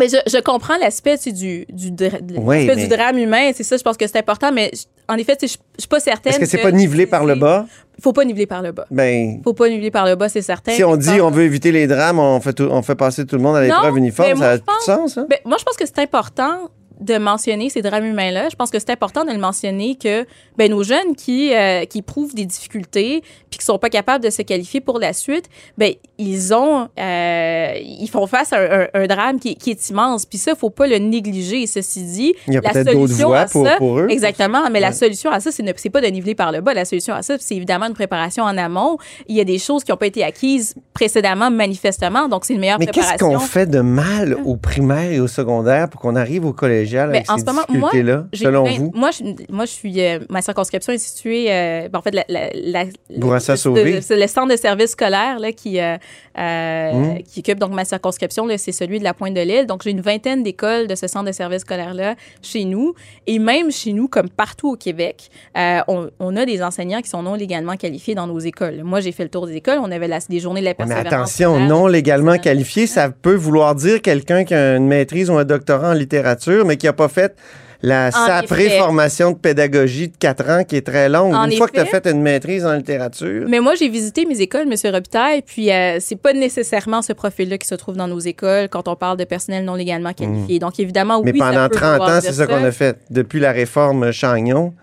Mais 0.00 0.08
je, 0.08 0.16
je 0.26 0.38
comprends 0.40 0.76
l'aspect 0.78 1.16
du, 1.26 1.66
du, 1.68 1.92
Oui, 2.38 2.66
mais- 2.66 2.74
du 2.76 2.88
drame 2.88 3.18
humain, 3.18 3.50
c'est 3.54 3.62
ça, 3.62 3.76
je 3.76 3.82
pense 3.82 3.96
que 3.96 4.06
c'est 4.06 4.18
important, 4.18 4.50
mais 4.50 4.70
je- 4.72 4.84
en 5.08 5.16
effet, 5.16 5.36
je 5.40 5.46
je 5.46 5.52
suis 5.78 5.88
pas 5.88 6.00
certaine. 6.00 6.32
Est-ce 6.32 6.40
que 6.40 6.46
c'est 6.46 6.58
pas 6.58 6.72
nivelé 6.72 7.06
par 7.06 7.24
le 7.24 7.34
bas? 7.34 7.66
Il 7.98 8.02
faut 8.02 8.12
pas 8.12 8.24
niveler 8.24 8.46
par 8.46 8.62
le 8.62 8.72
bas. 8.72 8.86
Ben, 8.90 9.40
faut 9.44 9.52
pas 9.54 9.68
niveler 9.68 9.90
par 9.90 10.06
le 10.06 10.14
bas, 10.16 10.28
c'est 10.28 10.42
certain. 10.42 10.72
si 10.72 10.82
on 10.84 10.96
dit 10.96 11.20
on 11.20 11.30
veut 11.30 11.44
éviter 11.44 11.70
les 11.70 11.86
drames, 11.86 12.18
on 12.18 12.40
fait, 12.40 12.52
tout- 12.54 12.68
on 12.70 12.82
fait 12.82 12.94
passer 12.94 13.26
tout 13.26 13.36
le 13.36 13.42
monde 13.42 13.56
à 13.56 13.62
l'épreuve 13.62 13.98
uniforme, 13.98 14.36
ça 14.38 14.50
a 14.50 14.54
je 14.56 14.60
tout 14.60 14.64
pense- 14.66 14.84
sens, 14.84 15.18
hein? 15.18 15.26
Ben, 15.28 15.38
moi, 15.44 15.56
je 15.58 15.64
pense 15.64 15.76
que 15.76 15.84
c'est 15.86 15.98
important 16.00 16.70
de 17.00 17.16
mentionner 17.18 17.70
ces 17.70 17.82
drames 17.82 18.04
humains-là. 18.04 18.48
Je 18.50 18.56
pense 18.56 18.70
que 18.70 18.78
c'est 18.78 18.90
important 18.90 19.24
de 19.24 19.30
le 19.32 19.38
mentionner 19.38 19.96
que 19.96 20.26
ben, 20.58 20.70
nos 20.70 20.82
jeunes 20.82 21.16
qui, 21.16 21.54
euh, 21.54 21.84
qui 21.86 21.98
éprouvent 21.98 22.34
des 22.34 22.44
difficultés 22.44 23.22
puis 23.50 23.58
qui 23.58 23.64
sont 23.64 23.78
pas 23.78 23.88
capables 23.88 24.22
de 24.22 24.30
se 24.30 24.42
qualifier 24.42 24.80
pour 24.80 24.98
la 24.98 25.12
suite, 25.12 25.46
ben, 25.78 25.92
ils 26.18 26.52
ont 26.54 26.88
euh, 26.98 27.72
ils 27.80 28.08
font 28.08 28.26
face 28.26 28.52
à 28.52 28.58
un, 28.58 28.80
un- 28.82 28.88
un 28.94 29.06
drame 29.06 29.40
qui, 29.40 29.54
qui 29.56 29.70
est 29.70 29.88
immense. 29.90 30.26
Puis 30.26 30.38
ça, 30.38 30.54
faut 30.54 30.70
pas 30.70 30.86
le 30.86 30.98
négliger. 30.98 31.66
Ceci 31.66 32.02
dit, 32.02 32.34
Il 32.46 32.54
y 32.54 32.56
a 32.58 32.60
la 32.60 32.84
solution 32.84 33.28
voies 33.28 33.38
à 33.40 33.46
pour, 33.46 33.66
ça- 33.66 33.76
pour 33.76 33.98
eux. 34.00 34.06
Exactement, 34.10 34.68
mais 34.70 34.80
la 34.80 34.92
solution 34.92 35.30
à 35.30 35.40
ça, 35.40 35.50
c'est 35.50 35.62
ne- 35.62 35.72
c'est 35.76 35.90
pas 35.90 36.00
de 36.00 36.06
niveler 36.08 36.34
par 36.34 36.52
le 36.52 36.60
bas. 36.60 36.74
La 36.74 36.84
solution 36.84 37.14
à 37.14 37.22
ça, 37.22 37.36
c'est 37.38 37.56
évidemment 37.56 37.86
une 37.86 37.94
préparation 37.94 38.44
en 38.44 38.56
amont. 38.58 38.98
Il 39.26 39.36
y 39.36 39.40
a 39.40 39.44
des 39.44 39.58
choses 39.58 39.84
qui 39.84 39.90
n'ont 39.90 39.96
pas 39.96 40.06
été 40.06 40.22
acquises 40.22 40.74
précédemment, 40.92 41.50
manifestement, 41.50 42.28
donc 42.28 42.44
c'est 42.44 42.54
une 42.54 42.60
meilleure 42.60 42.78
Mais 42.78 42.86
qu'est-ce 42.86 43.08
préparation. 43.14 43.38
qu'on 43.38 43.44
fait 43.46 43.66
de 43.66 43.80
mal 43.80 44.36
au 44.44 44.56
primaire 44.56 45.10
et 45.12 45.20
au 45.20 45.28
secondaire 45.28 45.88
pour 45.88 46.00
qu'on 46.00 46.14
arrive 46.16 46.44
au 46.44 46.52
collégial 46.52 46.89
collégiale 46.90 47.10
avec 47.10 47.30
en 47.30 47.34
ces 47.36 47.40
ce 47.40 47.46
moment, 47.46 47.62
moi, 47.68 47.90
j'ai 48.32 48.44
selon 48.44 48.64
vous? 48.64 48.92
Moi, 48.94 49.10
je, 49.10 49.24
moi, 49.52 49.64
je 49.64 49.70
suis. 49.70 50.00
euh, 50.00 50.18
ma 50.28 50.42
circonscription 50.42 50.92
est 50.92 50.98
située. 50.98 51.46
euh, 51.50 51.88
ben, 51.88 51.98
en 51.98 52.02
fait, 52.02 52.14
la, 52.14 52.24
la, 52.28 52.50
la- 52.54 52.84
Bourassa 53.18 53.56
Sauvé. 53.56 54.00
C'est 54.00 54.16
le 54.18 54.26
centre 54.26 54.48
de 54.52 54.56
service 54.56 54.90
scolaire 54.90 55.38
là, 55.38 55.52
qui, 55.52 55.80
euh, 55.80 55.96
euh, 56.38 56.92
Mmh. 56.92 57.22
qui 57.22 57.40
occupe 57.40 57.58
donc 57.58 57.72
ma 57.72 57.84
circonscription. 57.84 58.46
là, 58.46 58.58
C'est 58.58 58.72
celui 58.72 58.98
de 58.98 59.04
la 59.04 59.14
Pointe 59.14 59.34
de 59.34 59.40
l'Île. 59.40 59.66
Donc, 59.66 59.82
j'ai 59.82 59.90
une 59.90 60.00
vingtaine 60.00 60.42
d'écoles 60.42 60.86
de 60.86 60.94
ce 60.94 61.06
centre 61.06 61.26
de 61.26 61.32
service 61.32 61.60
scolaire-là 61.62 62.14
chez 62.42 62.64
nous. 62.64 62.94
Et 63.26 63.38
même 63.38 63.70
chez 63.70 63.92
nous, 63.92 64.08
comme 64.08 64.28
partout 64.28 64.70
au 64.72 64.76
Québec, 64.76 65.28
euh, 65.56 65.80
on, 65.88 66.10
on 66.18 66.36
a 66.36 66.44
des 66.46 66.62
enseignants 66.62 67.00
qui 67.00 67.08
sont 67.10 67.22
non 67.22 67.34
légalement 67.34 67.76
qualifiés 67.76 68.14
dans 68.14 68.26
nos 68.26 68.38
écoles. 68.38 68.82
Moi, 68.84 69.00
j'ai 69.00 69.12
fait 69.12 69.22
le 69.24 69.28
tour 69.30 69.46
des 69.46 69.54
écoles. 69.56 69.78
On 69.82 69.90
avait 69.90 70.08
la- 70.08 70.18
des 70.20 70.40
journées 70.40 70.60
de 70.60 70.64
la 70.66 70.70
Ouais, 70.72 70.76
Mais 70.80 70.86
persévérance. 70.86 71.12
attention, 71.30 71.50
scolaire. 71.54 71.68
non 71.68 71.86
légalement 71.86 72.38
qualifié, 72.38 72.86
ça 72.86 73.10
peut 73.10 73.34
vouloir 73.34 73.74
dire 73.74 74.00
quelqu'un 74.02 74.44
qui 74.44 74.54
a 74.54 74.76
une 74.76 74.86
maîtrise 74.86 75.30
ou 75.30 75.34
un 75.38 75.44
doctorat 75.44 75.90
en 75.90 75.94
littérature, 75.94 76.64
mais 76.64 76.76
qui 76.80 76.86
n'a 76.86 76.92
pas 76.92 77.08
fait 77.08 77.36
la 77.82 78.10
saprée 78.10 78.66
effet. 78.66 78.78
formation 78.78 79.30
de 79.30 79.36
pédagogie 79.38 80.08
de 80.08 80.16
4 80.18 80.50
ans 80.50 80.64
qui 80.64 80.76
est 80.76 80.86
très 80.86 81.08
longue. 81.08 81.32
En 81.34 81.46
une 81.46 81.56
fois 81.56 81.66
que 81.66 81.72
tu 81.72 81.80
as 81.80 81.86
fait 81.86 82.06
une 82.06 82.20
maîtrise 82.20 82.66
en 82.66 82.74
littérature, 82.74 83.46
Mais 83.48 83.60
moi, 83.60 83.74
j'ai 83.74 83.88
visité 83.88 84.26
mes 84.26 84.38
écoles, 84.42 84.66
M. 84.70 84.92
Robitaille, 84.92 85.40
puis 85.40 85.72
euh, 85.72 85.96
c'est 85.98 86.20
pas 86.20 86.34
nécessairement 86.34 87.00
ce 87.00 87.14
profil-là 87.14 87.56
qui 87.56 87.66
se 87.66 87.74
trouve 87.74 87.96
dans 87.96 88.06
nos 88.08 88.18
écoles 88.18 88.68
quand 88.68 88.86
on 88.86 88.96
parle 88.96 89.16
de 89.16 89.24
personnel 89.24 89.64
non 89.64 89.74
légalement 89.76 90.12
qualifié. 90.12 90.58
Donc, 90.58 90.78
évidemment, 90.78 91.20
Mmh. 91.20 91.24
mais 91.24 91.32
oui, 91.32 91.38
ça 91.38 91.44
pendant 91.52 91.68
peut 91.70 91.76
30 91.76 91.92
vouloir 91.92 92.16
ans, 92.16 92.20
c'est 92.20 92.32
ça 92.32 92.46
qu'on 92.46 92.64
a 92.64 92.70
fait. 92.70 92.98
Depuis 93.08 93.40
la 93.40 93.52
réforme 93.52 94.12
Chagnon, 94.12 94.74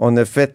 on 0.00 0.16
a 0.16 0.24
fait 0.24 0.54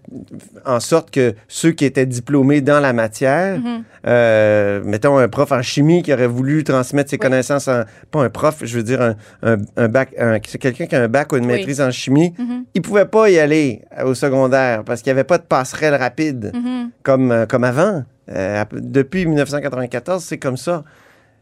en 0.65 0.79
sorte 0.79 1.11
que 1.11 1.35
ceux 1.47 1.71
qui 1.71 1.83
étaient 1.85 2.05
diplômés 2.05 2.61
dans 2.61 2.79
la 2.79 2.93
matière, 2.93 3.59
Mhm. 3.59 3.83
euh, 4.07 4.81
mettons 4.85 5.17
un 5.17 5.27
prof 5.27 5.51
en 5.51 5.61
chimie 5.61 6.01
qui 6.01 6.13
aurait 6.13 6.27
voulu 6.27 6.63
transmettre 6.63 7.09
ses 7.09 7.17
Oui. 7.17 7.19
connaissances 7.19 7.67
en, 7.67 7.83
pas 8.11 8.23
un 8.23 8.29
prof, 8.29 8.59
je 8.63 8.77
veux 8.77 8.83
dire 8.83 9.01
un, 9.01 9.15
un, 9.43 9.57
un 9.75 9.87
bac, 9.89 10.15
quelqu'un 10.59 10.85
qui 10.85 10.95
a 10.95 11.01
un 11.03 11.07
bac 11.09 11.31
ou 11.33 11.37
une 11.37 11.45
Oui. 11.45 11.53
maîtrise 11.53 11.81
en 11.81 11.91
chimie, 11.91 12.33
Mhm. 12.39 12.63
il 12.73 12.81
pouvait 12.81 13.05
pas 13.05 13.29
y 13.29 13.37
aller 13.39 13.81
au 14.05 14.13
secondaire 14.13 14.83
parce 14.85 15.01
qu'il 15.01 15.11
n'y 15.11 15.19
avait 15.19 15.25
pas 15.25 15.37
de 15.37 15.43
passerelle 15.43 15.95
rapide 15.95 16.51
Mhm. 16.53 16.91
comme, 17.03 17.31
euh, 17.31 17.45
comme 17.45 17.63
avant. 17.65 18.03
Euh, 18.29 18.63
depuis 18.71 19.25
1994, 19.25 20.23
c'est 20.23 20.37
comme 20.37 20.55
ça. 20.57 20.83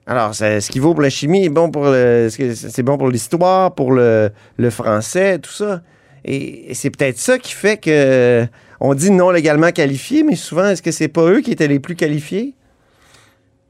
Alors, 0.07 0.33
ce 0.33 0.71
qui 0.71 0.79
vaut 0.79 0.93
pour 0.93 1.03
la 1.03 1.11
chimie 1.11 1.45
est 1.45 1.49
bon 1.49 1.69
pour 1.69 1.83
le, 1.85 2.27
c'est 2.31 2.55
c'est 2.55 2.81
bon 2.81 2.97
pour 2.97 3.09
l'histoire, 3.09 3.75
pour 3.75 3.91
le, 3.91 4.31
le 4.57 4.69
français, 4.71 5.37
tout 5.37 5.51
ça. 5.51 5.81
Et, 6.25 6.71
et 6.71 6.73
c'est 6.73 6.89
peut-être 6.91 7.17
ça 7.17 7.37
qui 7.39 7.53
fait 7.53 7.77
que 7.77 8.45
on 8.79 8.93
dit 8.93 9.11
non 9.11 9.29
légalement 9.31 9.71
qualifié, 9.71 10.23
mais 10.23 10.35
souvent, 10.35 10.67
est-ce 10.69 10.81
que 10.81 10.91
c'est 10.91 11.07
pas 11.07 11.23
eux 11.29 11.41
qui 11.41 11.51
étaient 11.51 11.67
les 11.67 11.79
plus 11.79 11.95
qualifiés? 11.95 12.53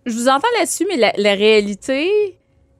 Je 0.05 0.13
vous 0.13 0.27
entends 0.27 0.47
là-dessus, 0.59 0.85
mais 0.89 0.97
la, 0.97 1.13
la 1.17 1.33
réalité, 1.35 2.07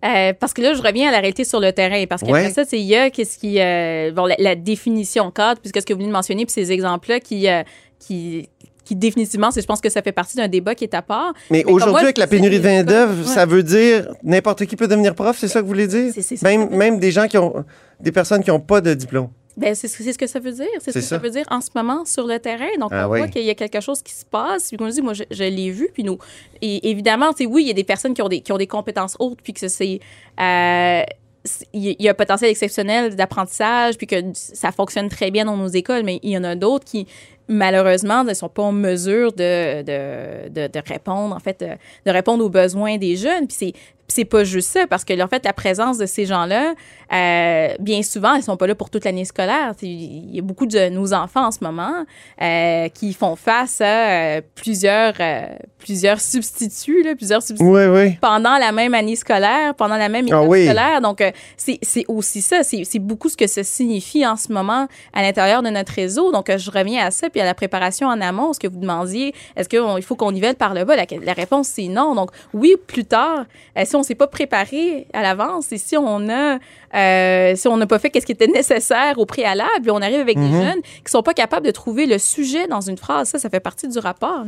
euh, 0.04 0.34
parce 0.40 0.54
que 0.54 0.62
là, 0.62 0.74
je 0.74 0.82
reviens 0.82 1.10
à 1.10 1.12
la 1.12 1.20
réalité 1.20 1.44
sur 1.44 1.60
le 1.60 1.72
terrain, 1.72 2.04
parce 2.08 2.22
qu'après 2.22 2.46
Ouais. 2.46 2.52
ça, 2.52 2.64
c'est 2.66 2.80
il 2.80 2.86
y 2.88 2.96
a 2.96 3.10
qu'est-ce 3.10 3.38
qui, 3.38 3.60
euh, 3.60 4.12
bon, 4.12 4.26
la, 4.26 4.36
la 4.40 4.56
définition 4.56 5.30
cadre, 5.32 5.62
puisque 5.62 5.82
ce 5.82 5.86
que 5.86 5.94
vous 5.94 6.00
venez 6.00 6.08
de 6.10 6.14
mentionner, 6.14 6.46
puis 6.46 6.54
ces 6.54 6.72
exemples-là 6.72 7.20
qui, 7.20 7.48
euh, 7.48 7.62
qui, 8.00 8.50
qui 8.84 8.96
définitivement, 8.96 9.50
je 9.56 9.62
pense 9.62 9.80
que 9.82 9.90
ça 9.90 10.02
fait 10.02 10.12
partie 10.12 10.36
d'un 10.38 10.48
débat 10.48 10.74
qui 10.74 10.84
est 10.86 10.96
à 10.96 11.02
part. 11.04 11.34
Mais, 11.52 11.64
aujourd'hui, 11.66 12.04
avec 12.04 12.18
la 12.18 12.26
pénurie 12.28 12.60
de 12.60 12.64
les 12.68 12.76
main-d'œuvre, 12.78 13.14
écoles- 13.22 13.28
ça 13.34 13.46
veut 13.46 13.62
dire 13.64 14.08
n'importe 14.24 14.66
qui 14.66 14.76
peut 14.76 14.88
devenir 14.88 15.14
prof, 15.14 15.38
c'est 15.38 15.48
ça 15.48 15.60
que 15.60 15.64
vous 15.66 15.70
voulez 15.70 15.88
dire? 15.88 16.12
Même, 16.42 16.70
ça 16.72 16.76
même 16.76 16.98
des 17.00 17.12
gens 17.12 17.28
qui 17.28 17.38
ont. 17.38 17.64
des 18.00 18.12
personnes 18.12 18.44
qui 18.44 18.50
n'ont 18.50 18.60
pas 18.60 18.82
de 18.82 18.94
diplôme. 18.96 19.30
Ben, 19.62 19.76
c'est 19.76 19.88
ce 19.88 20.04
c'est 20.04 20.14
ce 20.14 20.18
que 20.18 20.28
ça 20.28 20.40
veut 20.40 20.52
dire. 20.52 20.68
C'est 20.80 20.92
ce 20.92 20.96
que 21.00 21.02
ça. 21.02 21.08
ça. 21.10 21.18
veut 21.20 21.30
dire 21.30 21.46
en 21.52 21.62
ce 21.62 21.70
moment 21.76 22.04
sur 22.06 22.26
le 22.28 22.40
terrain. 22.40 22.68
Donc, 22.80 22.90
Ah 22.94 23.08
on 23.08 23.12
oui. 23.12 23.20
voit 23.20 23.28
qu'il 23.28 23.44
y 23.44 23.50
a 23.50 23.56
quelque 23.56 23.80
chose 23.80 24.02
qui 24.02 24.14
se 24.14 24.26
passe. 24.26 24.70
Puis, 24.70 24.78
comme 24.78 24.88
je 24.90 24.94
dis, 24.96 25.02
moi, 25.02 25.14
je, 25.14 25.24
je 25.32 25.44
l'ai 25.44 25.72
vu. 25.72 25.90
Puis, 25.94 26.04
nous, 26.04 26.18
et 26.62 26.90
évidemment, 26.90 27.32
oui, 27.40 27.64
il 27.64 27.68
y 27.68 27.72
a 27.72 27.74
des 27.74 27.84
personnes 27.84 28.14
qui 28.14 28.22
ont 28.22 28.28
des, 28.30 28.42
qui 28.42 28.52
ont 28.52 28.58
des 28.58 28.68
compétences 28.68 29.16
hautes, 29.20 29.40
puis 29.44 29.54
que 29.54 29.68
c'est. 29.68 30.00
euh, 30.40 31.04
c'est- 31.44 31.68
il 31.74 31.96
y 32.00 32.08
a 32.08 32.12
un 32.12 32.16
potentiel 32.16 32.52
exceptionnel 32.52 33.16
d'apprentissage, 33.16 33.98
puis 33.98 34.06
que 34.08 34.16
ça 34.34 34.72
fonctionne 34.72 35.10
très 35.10 35.32
bien 35.32 35.46
dans 35.46 35.58
nos 35.58 35.68
écoles, 35.70 36.04
mais 36.04 36.20
il 36.22 36.32
y 36.32 36.38
en 36.38 36.44
a 36.44 36.56
d'autres 36.56 36.86
qui, 36.86 37.08
malheureusement, 37.52 38.24
ne 38.24 38.34
sont 38.34 38.50
pas 38.50 38.64
en 38.64 38.72
mesure 38.72 39.32
de, 39.34 39.82
de, 39.84 40.50
de, 40.50 40.68
de 40.68 40.82
répondre, 40.88 41.36
en 41.36 41.40
fait, 41.40 41.62
euh, 41.62 41.76
de 42.06 42.12
répondre 42.12 42.44
aux 42.44 42.50
besoins 42.50 42.98
des 42.98 43.16
jeunes. 43.16 43.48
Puis 43.48 43.58
c'est 43.60 43.74
c'est 44.08 44.26
pas 44.26 44.44
juste 44.44 44.68
ça, 44.70 44.88
parce 44.88 45.06
que, 45.06 45.14
en 45.24 45.28
fait, 45.30 45.46
la 45.46 45.54
présence 45.54 45.98
de 45.98 46.06
ces 46.06 46.26
gens-là, 46.26 46.74
euh, 47.14 47.74
bien 47.80 48.04
souvent, 48.04 48.34
ils 48.34 48.44
sont 48.44 48.58
pas 48.58 48.68
là 48.68 48.76
pour 48.76 48.90
toute 48.90 49.06
l'année 49.06 49.24
scolaire. 49.24 49.74
Il 49.82 50.36
y 50.36 50.40
a 50.40 50.42
beaucoup 50.42 50.66
de 50.66 50.90
nos 50.90 51.14
enfants 51.14 51.46
en 51.48 51.52
ce 51.52 51.60
moment 51.62 51.94
euh, 52.42 52.90
qui 52.90 53.14
font 53.14 53.38
face 53.38 53.80
à 53.80 54.42
plusieurs, 54.56 55.14
euh, 55.22 55.46
plusieurs 55.80 56.20
substituts, 56.20 57.04
là, 57.04 57.16
plusieurs 57.16 57.42
substituts 57.42 57.72
Oui, 57.72 57.86
oui. 57.86 58.18
pendant 58.22 58.58
la 58.58 58.74
même 58.74 58.94
année 58.94 59.16
scolaire, 59.16 59.74
pendant 59.76 59.96
la 59.98 60.10
même 60.10 60.26
Ah 60.30 60.36
école 60.36 60.48
oui. 60.50 60.66
scolaire. 60.66 61.00
Donc, 61.00 61.24
c'est 61.56 61.80
aussi 62.10 62.42
ça. 62.42 62.64
C'est 62.64 62.84
c'est 62.84 63.00
beaucoup 63.00 63.30
ce 63.30 63.38
que 63.38 63.48
ça 63.48 63.64
signifie 63.64 64.26
en 64.28 64.36
ce 64.36 64.52
moment 64.52 64.88
à 65.14 65.22
l'intérieur 65.22 65.64
de 65.64 65.70
notre 65.70 65.94
réseau. 65.94 66.34
Donc, 66.34 66.52
je 66.56 66.70
reviens 66.70 67.06
à 67.06 67.12
ça, 67.12 67.30
puis 67.30 67.41
à 67.42 67.46
la 67.46 67.54
préparation 67.54 68.08
en 68.08 68.22
amont, 68.22 68.54
ce 68.54 68.60
que 68.60 68.68
vous 68.68 68.80
demandiez, 68.80 69.34
est-ce 69.56 69.68
qu'il 69.68 70.04
faut 70.04 70.16
qu'on 70.16 70.32
nivelle 70.32 70.56
par 70.56 70.74
le 70.74 70.84
bas? 70.86 70.96
La, 70.96 71.06
la 71.24 71.34
réponse, 71.34 71.68
c'est 71.68 71.88
non. 71.88 72.16
Donc, 72.16 72.32
oui, 72.54 72.76
plus 72.88 73.06
tard, 73.06 73.46
euh, 73.78 73.84
si 73.86 73.96
on 73.96 74.04
s'est 74.04 74.16
pas 74.16 74.28
préparé 74.28 75.08
à 75.14 75.22
l'avance 75.22 75.72
et 75.72 75.78
si 75.78 75.98
on 75.98 76.30
a, 76.30 76.60
euh, 76.94 77.56
si 77.56 77.68
on 77.68 77.78
n'a 77.78 77.88
pas 77.88 78.00
fait 78.00 78.12
ce 78.20 78.26
qui 78.26 78.32
était 78.32 78.48
nécessaire 78.48 79.18
au 79.18 79.26
préalable, 79.26 79.90
on 79.92 80.02
arrive 80.02 80.20
avec 80.22 80.38
des 80.38 80.44
Mhm. 80.48 80.62
jeunes 80.64 80.82
qui 81.06 81.12
sont 81.12 81.24
pas 81.24 81.34
capables 81.34 81.66
de 81.66 81.72
trouver 81.72 82.06
le 82.06 82.18
sujet 82.18 82.68
dans 82.68 82.82
une 82.82 82.98
phrase, 82.98 83.30
ça, 83.30 83.40
ça 83.40 83.50
fait 83.50 83.60
partie 83.60 83.88
du 83.88 84.00
rapport. 84.00 84.46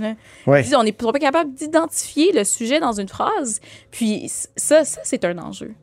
Ouais. 0.47 0.65
On 0.75 0.83
n'est 0.83 0.91
pas 0.91 1.12
capable 1.13 1.53
d'identifier 1.53 2.31
le 2.33 2.43
sujet 2.43 2.79
dans 2.79 2.93
une 3.00 3.07
phrase. 3.09 3.59
Puis 3.91 4.29
ça, 4.55 4.83
ça 4.83 5.01
c'est 5.03 5.23
un 5.25 5.38
enjeu. 5.38 5.73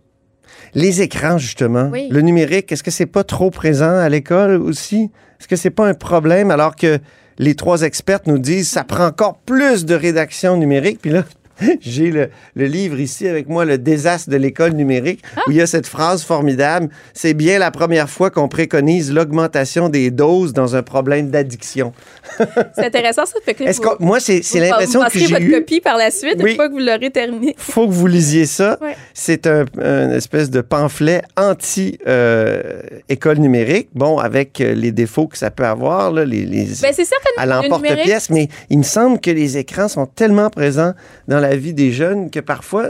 Les 0.74 1.02
écrans, 1.02 1.38
justement. 1.38 1.88
Oui. 1.92 2.08
Le 2.10 2.20
numérique, 2.20 2.70
est-ce 2.72 2.82
que 2.82 2.90
c'est 2.90 3.06
pas 3.06 3.24
trop 3.24 3.50
présent 3.50 3.96
à 3.96 4.08
l'école 4.08 4.60
aussi? 4.62 5.10
Est-ce 5.40 5.48
que 5.48 5.56
c'est 5.56 5.70
pas 5.70 5.86
un 5.86 5.94
problème 5.94 6.50
alors 6.50 6.76
que 6.76 6.98
les 7.38 7.54
trois 7.54 7.82
expertes 7.82 8.26
nous 8.26 8.38
disent 8.38 8.68
ça 8.68 8.84
prend 8.84 9.06
encore 9.06 9.38
plus 9.38 9.84
de 9.84 9.94
rédaction 9.94 10.56
numérique? 10.56 11.00
Puis 11.00 11.10
là, 11.10 11.24
j'ai 11.80 12.10
le, 12.10 12.28
le 12.54 12.66
livre 12.66 12.98
ici 13.00 13.26
avec 13.28 13.48
moi, 13.48 13.64
Le 13.64 13.78
désastre 13.78 14.30
de 14.30 14.36
l'école 14.36 14.72
numérique, 14.72 15.22
où 15.46 15.50
il 15.50 15.56
y 15.56 15.60
a 15.60 15.66
cette 15.66 15.86
phrase 15.86 16.22
formidable. 16.24 16.88
C'est 17.14 17.34
bien 17.34 17.58
la 17.58 17.70
première 17.70 18.08
fois 18.10 18.30
qu'on 18.30 18.48
préconise 18.48 19.12
l'augmentation 19.12 19.88
des 19.88 20.10
doses 20.10 20.52
dans 20.52 20.76
un 20.76 20.82
problème 20.82 21.30
d'addiction. 21.30 21.92
C'est 22.74 22.84
intéressant 22.86 23.26
ça. 23.26 23.34
Fait 23.44 23.54
que 23.54 23.64
Est-ce 23.64 23.80
vous- 23.82 23.90
que, 23.96 24.02
moi, 24.02 24.20
c'est 24.20 24.42
c'est 24.42 24.58
vous- 24.58 24.64
l'impression 24.64 25.00
vous 25.02 25.10
que 25.10 25.18
j'ai 25.18 25.26
votre 25.26 25.50
copie 25.50 25.80
par 25.80 25.96
la 25.96 26.10
suite 26.10 26.36
Oui. 26.42 26.50
une 26.50 26.56
fois 26.56 26.68
que 26.68 26.72
vous 26.74 26.78
l'aurez 26.78 27.10
terminé. 27.10 27.54
faut 27.58 27.86
que 27.88 27.92
vous 27.92 28.06
lisiez 28.06 28.46
ça. 28.46 28.78
Ouais. 28.80 28.96
C'est 29.14 29.46
un, 29.46 29.64
un 29.82 30.10
espèce 30.12 30.50
de 30.50 30.60
pamphlet 30.60 31.22
anti-école 31.36 33.38
numérique, 33.38 33.88
bon, 33.94 34.18
avec 34.18 34.60
euh, 34.60 34.74
les 34.74 34.92
défauts 34.92 35.26
que 35.26 35.38
ça 35.38 35.50
peut 35.50 35.64
avoir, 35.66 36.12
là, 36.12 36.24
les, 36.24 36.44
les- 36.44 36.66
Ben, 36.82 36.92
c'est 36.92 37.04
certain 37.04 37.30
à 37.36 37.46
numérique, 37.46 37.70
l'emporte-pièce, 37.70 38.30
mais 38.30 38.48
il 38.68 38.78
me 38.78 38.82
semble 38.84 39.20
que 39.20 39.30
les 39.30 39.58
écrans 39.58 39.88
sont 39.88 40.06
tellement 40.06 40.50
présents 40.50 40.92
dans 41.28 41.40
la 41.40 41.49
vie 41.56 41.74
des 41.74 41.92
jeunes 41.92 42.30
que 42.30 42.40
parfois, 42.40 42.88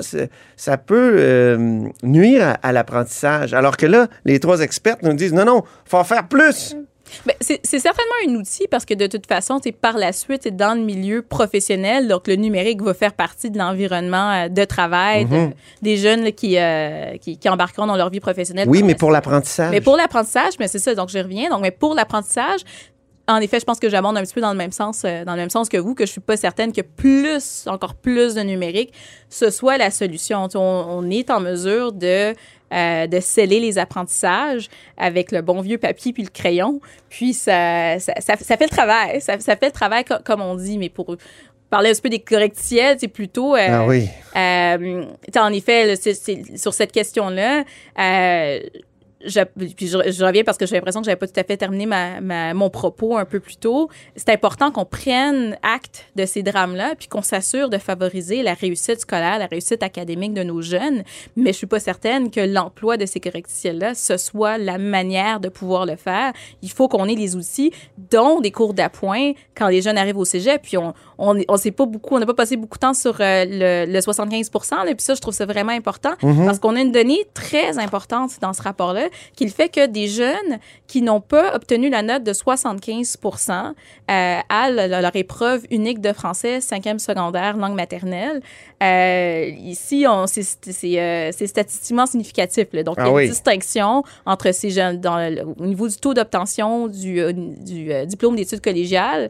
ça 0.57 0.77
peut 0.77 1.15
euh, 1.19 1.83
nuire 2.03 2.43
à, 2.63 2.69
à 2.69 2.73
l'apprentissage. 2.73 3.55
Alors 3.55 3.77
que 3.77 3.87
là, 3.87 4.09
les 4.25 4.41
trois 4.41 4.61
expertes 4.61 5.03
nous 5.03 5.13
disent, 5.15 5.33
non, 5.33 5.45
non, 5.45 5.63
faut 5.85 5.99
en 5.99 6.05
faire 6.05 6.29
plus. 6.29 6.77
Ben, 7.27 7.35
c'est 7.41 7.59
certainement 7.81 8.15
un 8.29 8.35
outil 8.37 8.69
parce 8.71 8.85
que 8.85 8.95
de 8.95 9.09
toute 9.09 9.27
façon, 9.27 9.59
c'est 9.61 9.73
par 9.73 9.99
la 9.99 10.13
suite, 10.13 10.55
dans 10.57 10.75
le 10.79 10.85
milieu 10.85 11.23
professionnel, 11.23 12.07
donc 12.07 12.29
le 12.29 12.37
numérique 12.37 12.81
va 12.83 12.95
faire 12.95 13.15
partie 13.15 13.51
de 13.51 13.59
l'environnement 13.59 14.31
euh, 14.45 14.49
de 14.49 14.65
travail 14.65 15.25
de- 15.25 15.35
Mhm. 15.35 15.53
des 15.83 15.97
jeunes 15.97 16.23
là, 16.23 16.31
qui, 16.31 16.57
euh, 16.57 17.17
qui, 17.21 17.37
qui 17.37 17.49
embarqueront 17.49 17.87
dans 17.89 17.97
leur 17.97 18.11
vie 18.11 18.21
professionnelle. 18.21 18.69
Oui, 18.69 18.85
mais 18.85 18.93
la 18.93 18.95
pour 18.95 19.11
l'apprentissage. 19.11 19.73
Mais 19.73 19.81
pour 19.81 19.97
l'apprentissage, 19.97 20.53
mais 20.61 20.69
c'est 20.69 20.79
ça, 20.79 20.95
donc 20.95 21.09
je 21.09 21.19
reviens. 21.19 21.51
Donc, 21.51 21.63
mais 21.63 21.73
pour 21.73 21.97
l'apprentissage, 21.97 22.61
en 23.31 23.39
effet, 23.41 23.61
je 23.61 23.65
pense 23.65 23.79
que 23.79 23.89
j'abonde 23.89 24.17
un 24.19 24.23
petit 24.23 24.35
peu 24.35 24.41
dans 24.41 24.53
le 24.53 24.59
même 24.59 24.73
sens, 24.73 25.03
euh, 25.05 25.25
dans 25.25 25.33
le 25.33 25.39
même 25.39 25.51
sens 25.51 25.69
que 25.69 25.77
vous, 25.77 25.95
que 25.95 26.05
je 26.07 26.11
suis 26.13 26.21
pas 26.21 26.37
certaine 26.37 26.73
que 26.73 26.81
plus, 26.83 27.65
encore 27.67 27.95
plus 27.95 28.35
de 28.35 28.41
numérique, 28.43 28.93
ce 29.29 29.51
soit 29.51 29.79
la 29.79 29.91
solution. 29.91 30.49
On, 30.55 30.59
on 30.59 31.11
est 31.11 31.31
en 31.31 31.41
mesure 31.41 31.93
de 31.93 32.35
euh, 32.73 33.07
de 33.09 33.19
sceller 33.19 33.59
les 33.59 33.79
apprentissages 33.79 34.69
avec 34.97 35.33
le 35.33 35.43
bon 35.43 35.61
vieux 35.61 35.79
papier 35.79 36.13
puis 36.13 36.23
le 36.23 36.29
crayon. 36.29 36.81
Puis 37.09 37.33
ça, 37.35 37.99
ça, 37.99 38.13
ça, 38.21 38.37
ça 38.37 38.57
fait 38.57 38.65
le 38.67 38.71
travail. 38.71 39.21
Ça, 39.21 39.41
ça 39.41 39.57
fait 39.57 39.67
le 39.67 39.73
travail 39.73 40.05
co- 40.05 40.23
comme 40.25 40.41
on 40.41 40.55
dit, 40.55 40.79
mais 40.79 40.89
pour 40.89 41.17
parler 41.69 41.91
un 41.91 41.93
petit 41.93 42.03
peu 42.03 42.09
des 42.11 42.21
correctiels, 42.21 42.97
c'est 43.01 43.09
plutôt 43.09 43.57
euh, 43.57 43.67
Ah 43.69 43.87
oui. 43.87 44.09
euh, 44.37 45.05
en 45.37 45.53
effet, 45.53 45.87
là, 45.87 45.97
c'est- 45.97 46.15
c'est- 46.15 46.57
sur 46.57 46.73
cette 46.73 46.93
question-là, 46.93 47.65
euh, 47.99 48.61
je, 49.25 49.41
puis 49.41 49.87
je, 49.87 50.25
reviens 50.25 50.45
parce 50.45 50.57
que 50.57 50.67
j'ai 50.67 50.77
l'impression 50.77 51.01
que 51.01 51.05
j'avais 51.05 51.17
pas 51.17 51.27
tout 51.27 51.39
à 51.39 51.45
fait 51.45 51.57
terminé 51.57 51.87
ma, 51.87 52.21
ma- 52.21 52.55
mon 52.55 52.71
propos 52.71 53.17
un 53.17 53.25
peu 53.25 53.41
plus 53.41 53.57
tôt. 53.57 53.89
C'est 54.17 54.31
important 54.31 54.71
qu'on 54.71 54.85
prenne 54.85 55.59
acte 55.63 56.07
de 56.17 56.25
ces 56.25 56.43
drames-là, 56.43 56.95
puis 56.99 57.09
qu'on 57.09 57.23
s'assure 57.23 57.69
de 57.69 57.79
favoriser 57.79 58.43
la 58.43 58.55
réussite 58.55 59.01
scolaire, 59.01 59.39
la 59.39 59.47
réussite 59.47 59.83
académique 59.83 60.35
de 60.35 60.43
nos 60.43 60.63
jeunes. 60.63 61.03
Mais 61.37 61.53
je 61.53 61.59
suis 61.59 61.67
pas 61.67 61.81
certaine 61.81 62.31
que 62.31 62.41
l'emploi 62.41 62.97
de 62.97 63.07
ces 63.07 63.21
correctiels-là, 63.21 63.95
ce 63.95 64.17
soit 64.17 64.59
la 64.59 64.79
manière 64.79 65.41
de 65.41 65.49
pouvoir 65.49 65.87
le 65.87 65.97
faire. 65.97 66.33
Il 66.63 66.71
faut 66.71 66.89
qu'on 66.89 67.07
ait 67.07 67.15
les 67.15 67.37
outils, 67.37 67.73
dont 68.11 68.41
des 68.41 68.51
cours 68.51 68.75
d'appoint 68.75 69.33
quand 69.55 69.69
les 69.69 69.83
jeunes 69.83 69.99
arrivent 69.99 70.19
au 70.19 70.25
cégep. 70.25 70.63
Puis 70.63 70.79
on, 70.79 70.95
on, 71.21 71.39
on 71.49 71.57
sait 71.57 71.71
pas 71.71 71.85
beaucoup, 71.87 72.17
on 72.17 72.19
n'a 72.19 72.27
pas 72.27 72.35
passé 72.35 72.57
beaucoup 72.57 72.79
de 72.79 72.81
temps 72.81 72.95
sur 72.95 73.17
euh, 73.21 73.45
le, 73.87 73.93
le 73.93 74.01
75 74.01 74.51
là, 74.71 74.85
Puis 74.87 74.95
ça, 75.01 75.15
je 75.15 75.21
trouve 75.21 75.35
ça 75.35 75.45
vraiment 75.47 75.73
important 75.73 76.15
Mhm. 76.23 76.47
parce 76.47 76.59
qu'on 76.59 76.77
a 76.77 76.81
une 76.81 76.93
donnée 76.93 77.27
très 77.35 77.79
importante 77.79 78.33
dans 78.41 78.53
ce 78.53 78.63
rapport-là 78.63 79.09
qui 79.37 79.45
le 79.45 79.51
fait 79.51 79.69
que 79.69 79.87
des 79.87 80.09
jeunes 80.09 80.59
qui 80.87 81.03
n'ont 81.03 81.21
pas 81.21 81.55
obtenu 81.55 81.91
la 81.91 82.03
note 82.03 82.25
de 82.25 82.33
75 82.33 83.19
euh, 84.11 84.39
à 84.49 84.71
leur 84.71 85.15
épreuve 85.15 85.63
unique 85.71 86.01
de 86.01 86.13
français, 86.13 86.61
cinquième 86.61 86.99
secondaire, 86.99 87.57
langue 87.57 87.75
maternelle, 87.75 88.41
euh, 88.83 89.51
ici, 89.59 90.07
c'est 90.27 91.47
statistiquement 91.47 92.07
significatif. 92.07 92.71
Donc, 92.85 92.97
il 92.99 93.05
y 93.05 93.09
a 93.09 93.13
ah 93.15 93.23
une 93.23 93.29
distinction 93.29 94.03
entre 94.25 94.53
ces 94.53 94.71
jeunes 94.71 95.01
dans 95.01 95.21
au 95.59 95.67
niveau 95.67 95.87
du 95.89 95.97
taux 95.97 96.15
d'obtention 96.15 96.89
du, 96.89 97.23
du 97.35 98.07
diplôme 98.07 98.37
d'études 98.37 98.63
collégiales, 98.63 99.29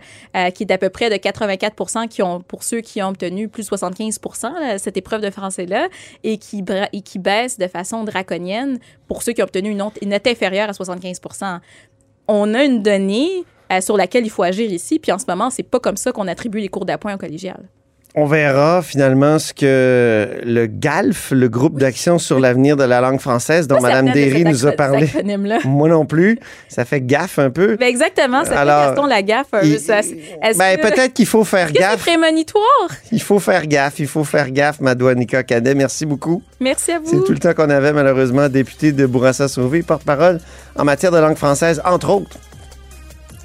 qui 0.54 0.62
est 0.62 0.66
d'à 0.66 0.78
peu 0.78 0.88
près 0.88 1.10
de 1.10 1.16
84 1.16 1.74
qui 2.08 2.22
ont, 2.22 2.40
pour 2.40 2.62
ceux 2.62 2.80
qui 2.80 3.02
ont 3.02 3.08
obtenu 3.08 3.48
plus 3.48 3.68
de 3.68 3.76
75% 3.76 4.78
cette 4.78 4.96
épreuve 4.96 5.20
de 5.20 5.30
français-là, 5.30 5.88
et 6.24 6.38
qui, 6.38 6.64
et 6.92 7.00
qui 7.00 7.18
baisse 7.18 7.58
de 7.58 7.66
façon 7.66 8.04
draconienne 8.04 8.78
pour 9.08 9.22
ceux 9.22 9.32
qui 9.32 9.42
ont 9.42 9.44
obtenu 9.44 9.70
une 9.70 9.78
note, 9.78 9.98
une 10.02 10.10
note 10.10 10.26
inférieure 10.26 10.68
à 10.68 10.72
75 10.72 11.20
On 12.28 12.54
a 12.54 12.64
une 12.64 12.82
donnée 12.82 13.44
euh, 13.72 13.80
sur 13.80 13.96
laquelle 13.96 14.24
il 14.24 14.30
faut 14.30 14.42
agir 14.42 14.70
ici, 14.70 14.98
puis 14.98 15.12
en 15.12 15.18
ce 15.18 15.24
moment, 15.28 15.50
c'est 15.50 15.62
pas 15.62 15.80
comme 15.80 15.96
ça 15.96 16.12
qu'on 16.12 16.26
attribue 16.28 16.60
les 16.60 16.68
cours 16.68 16.84
d'appoint 16.84 17.14
au 17.14 17.18
collégial. 17.18 17.68
On 18.16 18.26
verra 18.26 18.82
finalement 18.82 19.38
ce 19.38 19.52
que 19.54 20.40
le 20.44 20.66
GALF, 20.66 21.30
le 21.30 21.48
groupe 21.48 21.78
d'action 21.78 22.18
sur 22.18 22.40
l'avenir 22.40 22.76
de 22.76 22.82
la 22.82 23.00
langue 23.00 23.20
française, 23.20 23.68
dont 23.68 23.80
Mme 23.80 24.10
Derry 24.10 24.42
nous 24.44 24.66
a 24.66 24.72
parlé. 24.72 25.08
Moi 25.64 25.88
non 25.88 26.06
plus. 26.06 26.38
Ça 26.68 26.84
fait 26.84 27.00
gaffe 27.00 27.38
un 27.38 27.50
peu. 27.50 27.76
Ben 27.76 27.86
exactement, 27.86 28.44
ça 28.44 28.58
Alors, 28.58 28.80
fait 28.80 28.88
Gaston 28.88 29.06
la 29.06 29.22
gaffe. 29.22 29.46
Ben, 29.52 30.78
peut-être 30.80 31.12
qu'il 31.12 31.26
faut 31.26 31.44
faire 31.44 31.70
gaffe. 31.70 32.02
C'est 32.04 32.10
prémonitoire? 32.10 32.64
Il 33.12 33.22
faut 33.22 33.38
faire 33.38 33.66
gaffe, 33.68 34.00
il 34.00 34.08
faut 34.08 34.24
faire 34.24 34.50
gaffe, 34.50 34.80
Madouanika 34.80 35.44
Cadet. 35.44 35.74
Merci 35.74 36.04
beaucoup. 36.04 36.42
Merci 36.58 36.90
à 36.92 36.98
vous. 36.98 37.06
C'est 37.06 37.24
tout 37.24 37.32
le 37.32 37.38
temps 37.38 37.54
qu'on 37.54 37.70
avait, 37.70 37.92
malheureusement, 37.92 38.48
député 38.48 38.90
de 38.90 39.06
Bourassa-Sauvé, 39.06 39.82
porte-parole 39.82 40.40
en 40.76 40.84
matière 40.84 41.12
de 41.12 41.18
langue 41.18 41.36
française, 41.36 41.80
entre 41.84 42.10
autres. 42.10 42.36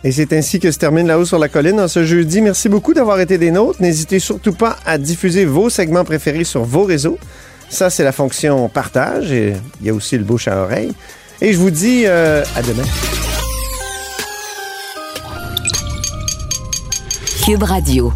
Et 0.05 0.12
c'est 0.12 0.33
ainsi 0.33 0.59
que 0.59 0.71
se 0.71 0.77
termine 0.77 1.07
La 1.07 1.17
Haut 1.17 1.25
sur 1.25 1.39
la 1.39 1.50
Colline 1.50 1.79
en 1.79 1.88
ce 1.88 2.05
jeudi. 2.05 2.39
Merci 2.39 2.69
beaucoup 2.69 2.93
d'avoir 2.93 3.19
été 3.19 3.39
des 3.39 3.50
nôtres. 3.50 3.81
N'hésitez 3.81 4.19
surtout 4.19 4.53
pas 4.53 4.77
à 4.85 5.00
diffuser 5.00 5.45
vos 5.45 5.71
segments 5.71 6.03
préférés 6.03 6.43
sur 6.43 6.63
vos 6.63 6.83
réseaux. 6.83 7.17
Ça, 7.69 7.89
c'est 7.89 8.03
la 8.03 8.12
fonction 8.12 8.69
partage. 8.69 9.31
Et 9.31 9.55
il 9.81 9.88
y 9.88 9.89
a 9.89 9.93
aussi 9.95 10.15
le 10.15 10.24
bouche 10.24 10.47
à 10.47 10.62
oreille. 10.62 10.93
Et 11.41 11.53
je 11.53 11.57
vous 11.57 11.71
dis 11.71 12.03
euh, 12.05 12.43
à 12.55 12.62
demain. 12.62 12.83
Cube 17.43 17.63
Radio. 17.63 18.13